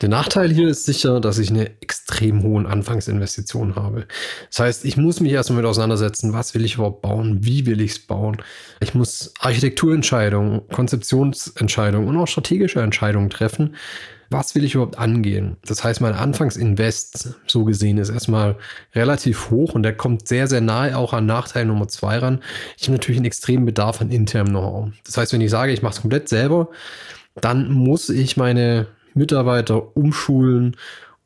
Der 0.00 0.08
Nachteil 0.08 0.52
hier 0.52 0.68
ist 0.68 0.86
sicher, 0.86 1.20
dass 1.20 1.38
ich 1.38 1.50
eine 1.50 1.80
extrem 1.80 2.42
hohen 2.42 2.66
Anfangsinvestition 2.66 3.76
habe. 3.76 4.06
Das 4.50 4.58
heißt, 4.58 4.84
ich 4.84 4.96
muss 4.96 5.20
mich 5.20 5.32
erstmal 5.32 5.62
mit 5.62 5.66
auseinandersetzen, 5.66 6.32
was 6.32 6.54
will 6.54 6.64
ich 6.64 6.74
überhaupt 6.74 7.00
bauen, 7.00 7.44
wie 7.44 7.64
will 7.64 7.80
ich 7.80 7.92
es 7.92 7.98
bauen. 8.00 8.38
Ich 8.80 8.94
muss 8.94 9.32
Architekturentscheidungen, 9.38 10.66
Konzeptionsentscheidungen 10.68 12.08
und 12.08 12.16
auch 12.16 12.26
strategische 12.26 12.82
Entscheidungen 12.82 13.30
treffen. 13.30 13.76
Was 14.30 14.54
will 14.54 14.64
ich 14.64 14.74
überhaupt 14.74 14.98
angehen? 14.98 15.56
Das 15.66 15.84
heißt, 15.84 16.00
mein 16.00 16.14
Anfangsinvest, 16.14 17.34
so 17.46 17.64
gesehen, 17.64 17.98
ist 17.98 18.10
erstmal 18.10 18.56
relativ 18.94 19.50
hoch 19.50 19.74
und 19.74 19.82
der 19.82 19.96
kommt 19.96 20.28
sehr, 20.28 20.48
sehr 20.48 20.60
nahe 20.60 20.96
auch 20.96 21.12
an 21.12 21.26
Nachteil 21.26 21.64
Nummer 21.64 21.88
zwei 21.88 22.18
ran. 22.18 22.42
Ich 22.76 22.84
habe 22.84 22.92
natürlich 22.92 23.18
einen 23.18 23.26
extremen 23.26 23.66
Bedarf 23.66 24.00
an 24.00 24.10
internem 24.10 24.48
Know-how. 24.48 24.90
Das 25.04 25.16
heißt, 25.16 25.32
wenn 25.32 25.40
ich 25.40 25.50
sage, 25.50 25.72
ich 25.72 25.82
mache 25.82 25.94
es 25.94 26.00
komplett 26.00 26.28
selber, 26.28 26.68
dann 27.40 27.72
muss 27.72 28.08
ich 28.08 28.36
meine 28.36 28.86
Mitarbeiter 29.14 29.96
umschulen 29.96 30.76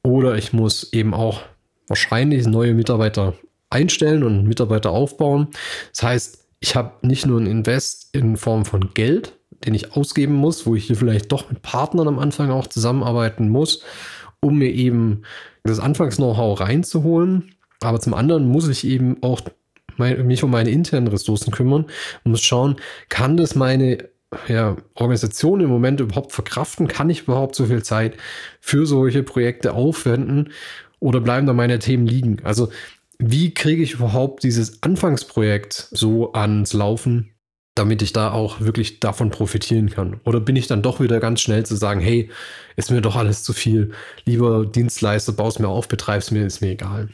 oder 0.02 0.36
ich 0.36 0.52
muss 0.52 0.92
eben 0.92 1.14
auch 1.14 1.42
wahrscheinlich 1.86 2.46
neue 2.46 2.74
Mitarbeiter 2.74 3.34
einstellen 3.70 4.22
und 4.22 4.44
Mitarbeiter 4.44 4.90
aufbauen. 4.90 5.48
Das 5.92 6.02
heißt, 6.02 6.44
ich 6.60 6.74
habe 6.74 7.06
nicht 7.06 7.26
nur 7.26 7.40
ein 7.40 7.46
Invest 7.46 8.14
in 8.14 8.36
Form 8.36 8.64
von 8.64 8.92
Geld, 8.94 9.37
den 9.64 9.74
ich 9.74 9.96
ausgeben 9.96 10.34
muss, 10.34 10.66
wo 10.66 10.74
ich 10.74 10.86
hier 10.86 10.96
vielleicht 10.96 11.32
doch 11.32 11.50
mit 11.50 11.62
Partnern 11.62 12.08
am 12.08 12.18
Anfang 12.18 12.50
auch 12.50 12.66
zusammenarbeiten 12.66 13.48
muss, 13.48 13.82
um 14.40 14.58
mir 14.58 14.70
eben 14.70 15.22
das 15.64 15.80
Anfangs-Know-how 15.80 16.60
reinzuholen. 16.60 17.54
Aber 17.80 18.00
zum 18.00 18.14
anderen 18.14 18.48
muss 18.48 18.68
ich 18.68 18.84
eben 18.84 19.22
auch 19.22 19.40
mich 19.98 20.44
um 20.44 20.50
meine 20.50 20.70
internen 20.70 21.08
Ressourcen 21.08 21.50
kümmern 21.50 21.86
und 22.24 22.30
muss 22.30 22.42
schauen, 22.42 22.76
kann 23.08 23.36
das 23.36 23.56
meine 23.56 24.08
ja, 24.46 24.76
Organisation 24.94 25.60
im 25.60 25.68
Moment 25.68 26.00
überhaupt 26.00 26.32
verkraften? 26.32 26.86
Kann 26.86 27.10
ich 27.10 27.22
überhaupt 27.22 27.54
so 27.54 27.66
viel 27.66 27.82
Zeit 27.82 28.16
für 28.60 28.86
solche 28.86 29.22
Projekte 29.22 29.72
aufwenden 29.72 30.50
oder 31.00 31.20
bleiben 31.20 31.46
da 31.46 31.52
meine 31.52 31.78
Themen 31.78 32.06
liegen? 32.06 32.38
Also 32.44 32.68
wie 33.18 33.52
kriege 33.52 33.82
ich 33.82 33.94
überhaupt 33.94 34.44
dieses 34.44 34.82
Anfangsprojekt 34.82 35.88
so 35.90 36.32
ans 36.32 36.72
Laufen, 36.72 37.30
damit 37.78 38.02
ich 38.02 38.12
da 38.12 38.32
auch 38.32 38.60
wirklich 38.60 39.00
davon 39.00 39.30
profitieren 39.30 39.88
kann? 39.88 40.20
Oder 40.24 40.40
bin 40.40 40.56
ich 40.56 40.66
dann 40.66 40.82
doch 40.82 41.00
wieder 41.00 41.20
ganz 41.20 41.40
schnell 41.40 41.64
zu 41.64 41.76
sagen, 41.76 42.00
hey, 42.00 42.30
ist 42.76 42.90
mir 42.90 43.00
doch 43.00 43.16
alles 43.16 43.44
zu 43.44 43.52
viel, 43.52 43.92
lieber 44.24 44.66
Dienstleister, 44.66 45.32
baust 45.32 45.60
mir 45.60 45.68
auf, 45.68 45.88
betreib's 45.88 46.30
mir, 46.30 46.44
ist 46.44 46.60
mir 46.60 46.70
egal. 46.70 47.08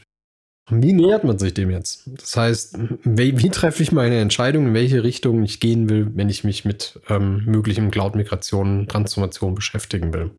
Wie 0.71 0.95
nähert 0.95 1.25
man 1.25 1.39
sich 1.39 1.53
dem 1.53 1.71
jetzt? 1.71 2.09
Das 2.19 2.37
heißt, 2.37 2.79
wie, 3.05 3.39
wie, 3.39 3.51
treffe 3.51 3.83
ich 3.83 3.93
meine 3.93 4.19
Entscheidung, 4.19 4.69
in 4.69 4.75
welche 4.75 5.05
Richtung 5.05 5.43
ich 5.43 5.61
gehen 5.61 5.91
will, 5.91 6.11
wenn 6.15 6.31
ich 6.31 6.43
mich 6.43 6.65
mit 6.65 6.99
ähm, 7.11 7.43
möglichen 7.45 7.91
Cloud-Migrationen, 7.91 8.89
Transformationen 8.89 9.55
beschäftigen 9.55 10.15
will? 10.15 10.31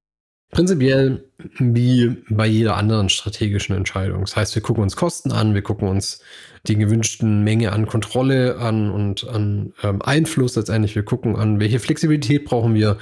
Prinzipiell 0.51 1.25
wie 1.57 2.17
bei 2.29 2.47
jeder 2.47 2.77
anderen 2.77 3.09
strategischen 3.09 3.75
Entscheidung. 3.75 4.21
Das 4.21 4.35
heißt, 4.35 4.55
wir 4.55 4.61
gucken 4.61 4.83
uns 4.83 4.95
Kosten 4.95 5.31
an, 5.31 5.53
wir 5.53 5.61
gucken 5.61 5.87
uns 5.87 6.19
die 6.67 6.77
gewünschten 6.77 7.43
Menge 7.43 7.71
an 7.71 7.87
Kontrolle 7.87 8.57
an 8.57 8.89
und 8.89 9.27
an 9.27 9.73
ähm, 9.83 10.01
Einfluss 10.01 10.55
letztendlich. 10.55 10.95
Wir 10.95 11.03
gucken 11.03 11.35
an, 11.35 11.59
welche 11.59 11.79
Flexibilität 11.79 12.45
brauchen 12.45 12.73
wir 12.73 12.97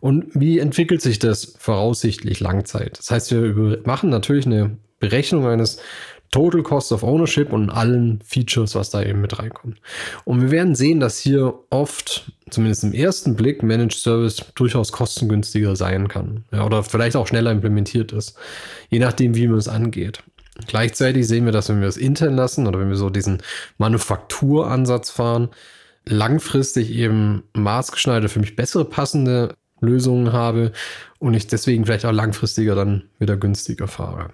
und 0.00 0.26
wie 0.34 0.58
entwickelt 0.58 1.00
sich 1.00 1.18
das 1.18 1.56
voraussichtlich 1.58 2.40
Langzeit. 2.40 2.98
Das 2.98 3.10
heißt, 3.10 3.32
wir 3.32 3.80
machen 3.84 4.10
natürlich 4.10 4.46
eine 4.46 4.76
Berechnung 5.00 5.46
eines 5.46 5.80
Total 6.30 6.62
Cost 6.62 6.92
of 6.92 7.02
Ownership 7.02 7.52
und 7.52 7.70
allen 7.70 8.20
Features, 8.22 8.74
was 8.74 8.90
da 8.90 9.02
eben 9.02 9.20
mit 9.20 9.38
reinkommt. 9.38 9.80
Und 10.24 10.42
wir 10.42 10.50
werden 10.50 10.74
sehen, 10.74 11.00
dass 11.00 11.18
hier 11.18 11.54
oft, 11.70 12.32
zumindest 12.50 12.84
im 12.84 12.92
ersten 12.92 13.36
Blick, 13.36 13.62
Managed 13.62 13.98
Service 13.98 14.44
durchaus 14.54 14.92
kostengünstiger 14.92 15.76
sein 15.76 16.08
kann. 16.08 16.44
Ja, 16.52 16.64
oder 16.64 16.82
vielleicht 16.82 17.16
auch 17.16 17.26
schneller 17.26 17.50
implementiert 17.50 18.12
ist. 18.12 18.36
Je 18.90 18.98
nachdem, 18.98 19.34
wie 19.34 19.48
man 19.48 19.58
es 19.58 19.68
angeht. 19.68 20.22
Gleichzeitig 20.66 21.28
sehen 21.28 21.44
wir, 21.44 21.52
dass 21.52 21.68
wenn 21.68 21.80
wir 21.80 21.88
es 21.88 21.96
intern 21.96 22.34
lassen 22.34 22.66
oder 22.66 22.80
wenn 22.80 22.88
wir 22.88 22.96
so 22.96 23.10
diesen 23.10 23.42
Manufakturansatz 23.78 25.10
fahren, 25.10 25.50
langfristig 26.04 26.90
eben 26.90 27.44
maßgeschneiderte, 27.52 28.28
für 28.28 28.40
mich 28.40 28.56
bessere 28.56 28.84
passende 28.84 29.54
Lösungen 29.80 30.32
habe 30.32 30.72
und 31.18 31.34
ich 31.34 31.46
deswegen 31.46 31.84
vielleicht 31.84 32.04
auch 32.04 32.12
langfristiger 32.12 32.74
dann 32.74 33.04
wieder 33.18 33.36
günstiger 33.36 33.86
fahre. 33.86 34.30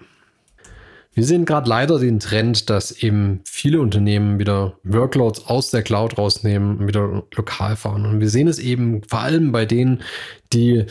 Wir 1.15 1.23
sehen 1.23 1.45
gerade 1.45 1.69
leider 1.69 1.97
den 1.97 2.19
Trend, 2.19 2.69
dass 2.69 2.91
eben 2.91 3.39
viele 3.45 3.79
Unternehmen 3.79 4.37
wieder 4.37 4.77
Workloads 4.83 5.47
aus 5.47 5.71
der 5.71 5.81
Cloud 5.81 6.17
rausnehmen 6.17 6.77
und 6.77 6.87
wieder 6.89 7.23
lokal 7.33 7.77
fahren. 7.77 8.05
Und 8.05 8.19
wir 8.19 8.29
sehen 8.29 8.49
es 8.49 8.59
eben 8.59 9.01
vor 9.07 9.21
allem 9.21 9.53
bei 9.53 9.65
denen, 9.65 10.03
die 10.51 10.85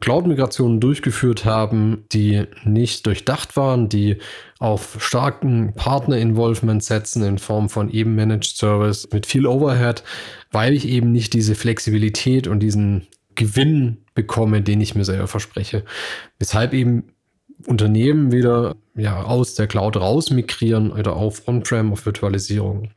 Cloud-Migrationen 0.00 0.80
durchgeführt 0.80 1.44
haben, 1.44 2.04
die 2.12 2.44
nicht 2.64 3.06
durchdacht 3.06 3.56
waren, 3.56 3.88
die 3.88 4.16
auf 4.58 4.96
starken 4.98 5.74
Partner-Involvement 5.74 6.82
setzen 6.82 7.22
in 7.22 7.38
Form 7.38 7.68
von 7.68 7.88
eben 7.90 8.16
Managed 8.16 8.56
Service 8.56 9.08
mit 9.12 9.26
viel 9.26 9.46
Overhead, 9.46 10.02
weil 10.50 10.74
ich 10.74 10.88
eben 10.88 11.12
nicht 11.12 11.34
diese 11.34 11.54
Flexibilität 11.54 12.48
und 12.48 12.60
diesen 12.60 13.06
Gewinn 13.36 13.98
bekomme, 14.14 14.62
den 14.62 14.80
ich 14.80 14.96
mir 14.96 15.04
selber 15.04 15.28
verspreche. 15.28 15.84
Weshalb 16.40 16.74
eben 16.74 17.12
Unternehmen 17.66 18.32
wieder 18.32 18.76
ja, 18.94 19.22
aus 19.22 19.54
der 19.54 19.66
Cloud 19.66 19.96
raus 19.96 20.30
migrieren 20.30 20.92
oder 20.92 21.16
auf 21.16 21.46
On-Prem, 21.48 21.92
auf 21.92 22.06
Virtualisierung. 22.06 22.90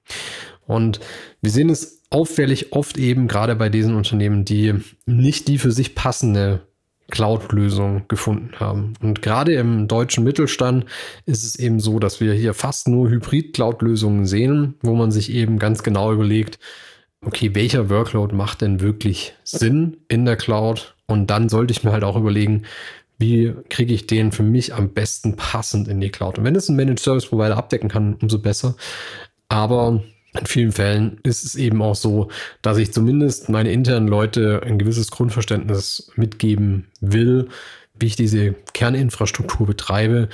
Und 0.67 0.99
wir 1.41 1.51
sehen 1.51 1.69
es 1.69 2.03
auffällig 2.09 2.73
oft 2.73 2.97
eben 2.97 3.27
gerade 3.27 3.55
bei 3.55 3.69
diesen 3.69 3.95
Unternehmen, 3.95 4.45
die 4.45 4.75
nicht 5.05 5.47
die 5.47 5.57
für 5.57 5.71
sich 5.71 5.95
passende 5.95 6.61
Cloud-Lösung 7.09 8.03
gefunden 8.07 8.59
haben. 8.59 8.93
Und 9.01 9.21
gerade 9.21 9.53
im 9.53 9.87
deutschen 9.87 10.23
Mittelstand 10.23 10.85
ist 11.25 11.43
es 11.43 11.57
eben 11.57 11.79
so, 11.79 11.99
dass 11.99 12.19
wir 12.19 12.33
hier 12.33 12.53
fast 12.53 12.87
nur 12.87 13.09
Hybrid-Cloud-Lösungen 13.09 14.25
sehen, 14.25 14.75
wo 14.81 14.95
man 14.95 15.11
sich 15.11 15.31
eben 15.31 15.59
ganz 15.59 15.83
genau 15.83 16.11
überlegt, 16.11 16.57
okay, 17.23 17.53
welcher 17.53 17.89
Workload 17.89 18.35
macht 18.35 18.61
denn 18.61 18.79
wirklich 18.79 19.35
Sinn 19.43 19.97
in 20.07 20.25
der 20.25 20.37
Cloud? 20.37 20.95
Und 21.05 21.27
dann 21.29 21.49
sollte 21.49 21.71
ich 21.71 21.83
mir 21.83 21.91
halt 21.91 22.03
auch 22.03 22.15
überlegen, 22.15 22.63
wie 23.21 23.53
kriege 23.69 23.93
ich 23.93 24.07
den 24.07 24.31
für 24.31 24.43
mich 24.43 24.73
am 24.73 24.89
besten 24.89 25.37
passend 25.37 25.87
in 25.87 26.01
die 26.01 26.09
Cloud? 26.09 26.37
Und 26.37 26.43
wenn 26.43 26.55
es 26.55 26.67
ein 26.67 26.75
Managed 26.75 26.99
Service 26.99 27.27
Provider 27.27 27.55
abdecken 27.55 27.89
kann, 27.89 28.15
umso 28.15 28.39
besser. 28.39 28.75
Aber 29.47 30.03
in 30.39 30.45
vielen 30.45 30.71
Fällen 30.71 31.19
ist 31.23 31.43
es 31.43 31.55
eben 31.55 31.81
auch 31.81 31.95
so, 31.95 32.29
dass 32.61 32.77
ich 32.77 32.93
zumindest 32.93 33.49
meine 33.49 33.71
internen 33.71 34.07
Leute 34.07 34.61
ein 34.65 34.79
gewisses 34.79 35.11
Grundverständnis 35.11 36.11
mitgeben 36.15 36.87
will, 36.99 37.49
wie 37.99 38.07
ich 38.07 38.15
diese 38.15 38.53
Kerninfrastruktur 38.73 39.67
betreibe, 39.67 40.29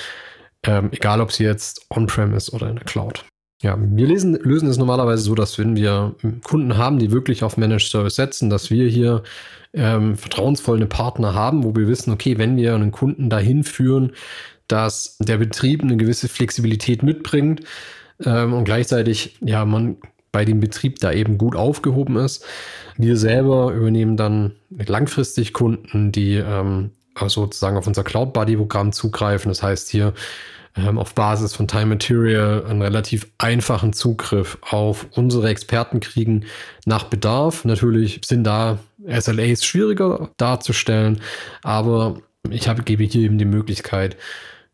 ähm, 0.63 0.89
egal 0.91 1.21
ob 1.21 1.32
sie 1.32 1.43
jetzt 1.43 1.86
on-prem 1.89 2.34
ist 2.34 2.54
oder 2.54 2.69
in 2.69 2.76
der 2.76 2.86
Cloud. 2.86 3.26
Ja, 3.62 3.76
wir 3.80 4.08
lesen, 4.08 4.36
lösen 4.36 4.70
es 4.70 4.78
normalerweise 4.78 5.24
so, 5.24 5.34
dass 5.34 5.58
wenn 5.58 5.76
wir 5.76 6.15
Kunden 6.43 6.78
haben, 6.78 7.00
die 7.00 7.12
wirklich 7.12 7.43
auf 7.43 7.58
Managed 7.58 7.89
Service 7.89 8.15
setzen, 8.15 8.50
dass 8.50 8.70
wir 8.70 8.88
hier 8.88 9.24
ähm, 9.74 10.15
vertrauensvolle 10.15 10.86
Partner 10.86 11.34
haben, 11.34 11.63
wo 11.63 11.76
wir 11.76 11.88
wissen, 11.88 12.12
okay, 12.12 12.38
wenn 12.38 12.56
wir 12.56 12.76
einen 12.76 12.91
Kunden 12.91 13.30
dahin 13.30 13.63
führen, 13.63 14.12
dass 14.67 15.17
der 15.20 15.38
Betrieb 15.38 15.82
eine 15.82 15.98
gewisse 15.98 16.28
Flexibilität 16.28 17.02
mitbringt, 17.02 17.62
ähm, 18.24 18.54
und 18.54 18.63
gleichzeitig 18.65 19.38
ja 19.41 19.65
man 19.65 19.98
bei 20.32 20.46
dem 20.46 20.60
Betrieb 20.60 21.00
da 21.00 21.12
eben 21.12 21.38
gut 21.38 21.56
aufgehoben 21.56 22.17
ist. 22.17 22.46
Wir 22.98 23.17
selber 23.17 23.74
übernehmen 23.74 24.17
dann 24.17 24.54
langfristig 24.70 25.54
Kunden, 25.54 26.12
die 26.12 26.36
ähm, 26.36 26.91
sozusagen 27.20 27.78
auf 27.78 27.88
unser 27.88 28.04
Cloud 28.04 28.34
Buddy 28.34 28.58
Programm 28.58 28.91
zugreifen. 28.91 29.50
Das 29.50 29.63
heißt 29.63 29.89
hier 29.89 30.13
ähm, 30.78 30.98
auf 30.98 31.16
Basis 31.16 31.54
von 31.54 31.68
Time 31.68 31.88
Material 31.88 32.66
einen 32.66 32.82
relativ 32.82 33.28
einfachen 33.38 33.94
Zugriff 33.94 34.58
auf 34.62 35.08
unsere 35.12 35.50
Experten 35.50 36.00
kriegen 36.00 36.46
nach 36.86 37.06
Bedarf. 37.06 37.66
Natürlich 37.66 38.22
sind 38.24 38.44
da 38.44 38.80
SLAs 39.08 39.66
schwieriger 39.66 40.30
darzustellen, 40.38 41.22
aber 41.63 42.22
ich 42.50 42.68
habe, 42.68 42.84
gebe 42.84 43.04
hier 43.04 43.22
eben 43.22 43.38
die 43.38 43.46
Möglichkeit, 43.46 44.18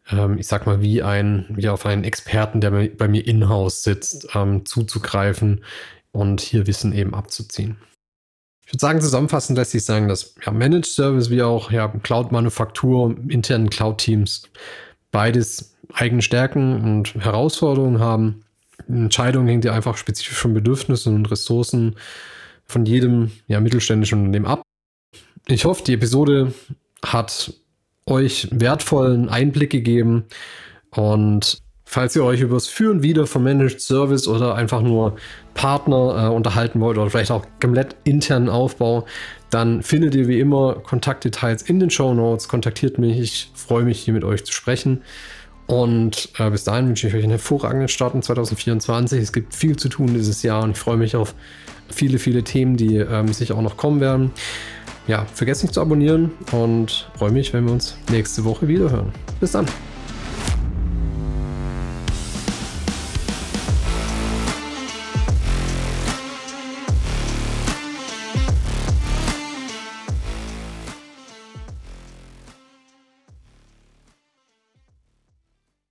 ähm, 0.10 0.38
ich 0.38 0.48
sag 0.48 0.66
mal, 0.66 0.82
wie 0.82 1.02
ein, 1.02 1.46
wie 1.50 1.70
auf 1.70 1.86
einen 1.86 2.04
Experten, 2.04 2.62
der 2.62 2.72
bei 2.72 3.08
mir 3.08 3.26
in-house 3.26 3.84
sitzt, 3.84 4.28
ähm, 4.36 4.66
zuzugreifen 4.66 5.63
und 6.12 6.42
hier 6.42 6.68
Wissen 6.68 6.94
eben 6.94 7.13
abzuziehen. 7.13 7.78
Ich 8.66 8.72
würde 8.72 8.80
sagen, 8.80 9.02
zusammenfassend 9.02 9.58
lässt 9.58 9.72
sich 9.72 9.84
sagen, 9.84 10.08
dass 10.08 10.36
ja, 10.46 10.52
Managed 10.52 10.86
Service 10.86 11.30
wie 11.30 11.44
auch 11.44 11.72
ja, 11.72 11.88
Cloud-Manufaktur, 11.88 13.16
internen 13.28 13.70
Cloud-Teams 13.70 14.50
beides 15.12 15.73
eigene 15.93 16.21
Stärken 16.21 16.82
und 16.82 17.15
Herausforderungen 17.15 17.99
haben. 17.99 18.43
Entscheidung 18.88 19.47
hängt 19.47 19.65
ja 19.65 19.73
einfach 19.73 19.97
spezifisch 19.97 20.38
von 20.38 20.53
Bedürfnissen 20.53 21.15
und 21.15 21.32
Ressourcen 21.32 21.95
von 22.65 22.86
jedem 22.86 23.32
ja, 23.47 23.60
mittelständischen 23.60 24.19
Unternehmen 24.19 24.45
ab. 24.45 24.63
Ich 25.47 25.65
hoffe, 25.65 25.84
die 25.84 25.93
Episode 25.93 26.53
hat 27.06 27.53
euch 28.06 28.47
wertvollen 28.51 29.29
Einblick 29.29 29.71
gegeben. 29.71 30.25
Und 30.91 31.60
falls 31.86 32.15
ihr 32.15 32.23
euch 32.23 32.41
über 32.41 32.56
das 32.56 32.67
Führen 32.67 33.03
wieder 33.03 33.27
von 33.27 33.43
Managed 33.43 33.82
Service 33.82 34.27
oder 34.27 34.56
einfach 34.56 34.82
nur 34.82 35.15
Partner 35.53 36.25
äh, 36.25 36.34
unterhalten 36.34 36.79
wollt 36.79 36.97
oder 36.97 37.10
vielleicht 37.10 37.32
auch 37.32 37.45
komplett 37.62 37.95
internen 38.03 38.49
Aufbau, 38.49 39.06
dann 39.49 39.84
findet 39.84 40.15
ihr 40.15 40.27
wie 40.27 40.39
immer 40.39 40.75
Kontaktdetails 40.75 41.62
in 41.62 41.79
den 41.79 41.89
Show 41.89 42.13
Notes. 42.13 42.47
Kontaktiert 42.47 42.97
mich. 42.97 43.19
Ich 43.19 43.51
freue 43.53 43.84
mich, 43.84 43.99
hier 43.99 44.13
mit 44.13 44.23
euch 44.23 44.43
zu 44.45 44.51
sprechen. 44.51 45.03
Und 45.67 46.30
äh, 46.38 46.49
bis 46.49 46.63
dahin 46.63 46.88
wünsche 46.88 47.08
ich 47.08 47.13
euch 47.13 47.23
einen 47.23 47.32
hervorragenden 47.32 47.88
Start 47.88 48.13
in 48.15 48.21
2024. 48.21 49.21
Es 49.21 49.32
gibt 49.32 49.56
viel 49.56 49.78
zu 49.78 49.89
tun 49.89 50.13
dieses 50.13 50.43
Jahr 50.43 50.63
und 50.63 50.71
ich 50.71 50.78
freue 50.78 50.97
mich 50.97 51.15
auf 51.15 51.36
viele, 51.89 52.19
viele 52.19 52.43
Themen, 52.43 52.78
die 52.78 52.97
ähm, 52.97 53.32
sicher 53.32 53.56
auch 53.56 53.62
noch 53.62 53.78
kommen 53.78 54.02
werden 54.02 54.32
ja, 55.08 55.26
vergesst 55.34 55.63
nicht 55.63 55.73
zu 55.73 55.82
abonnieren 55.82 56.32
und 56.52 57.10
freue 57.17 57.32
mich, 57.32 57.54
wenn 57.54 57.65
wir 57.65 57.73
uns 57.73 57.97
nächste 58.10 58.43
Woche 58.43 58.67
wieder 58.67 58.89
hören. 58.89 59.12
Bis 59.39 59.52
dann. 59.52 59.65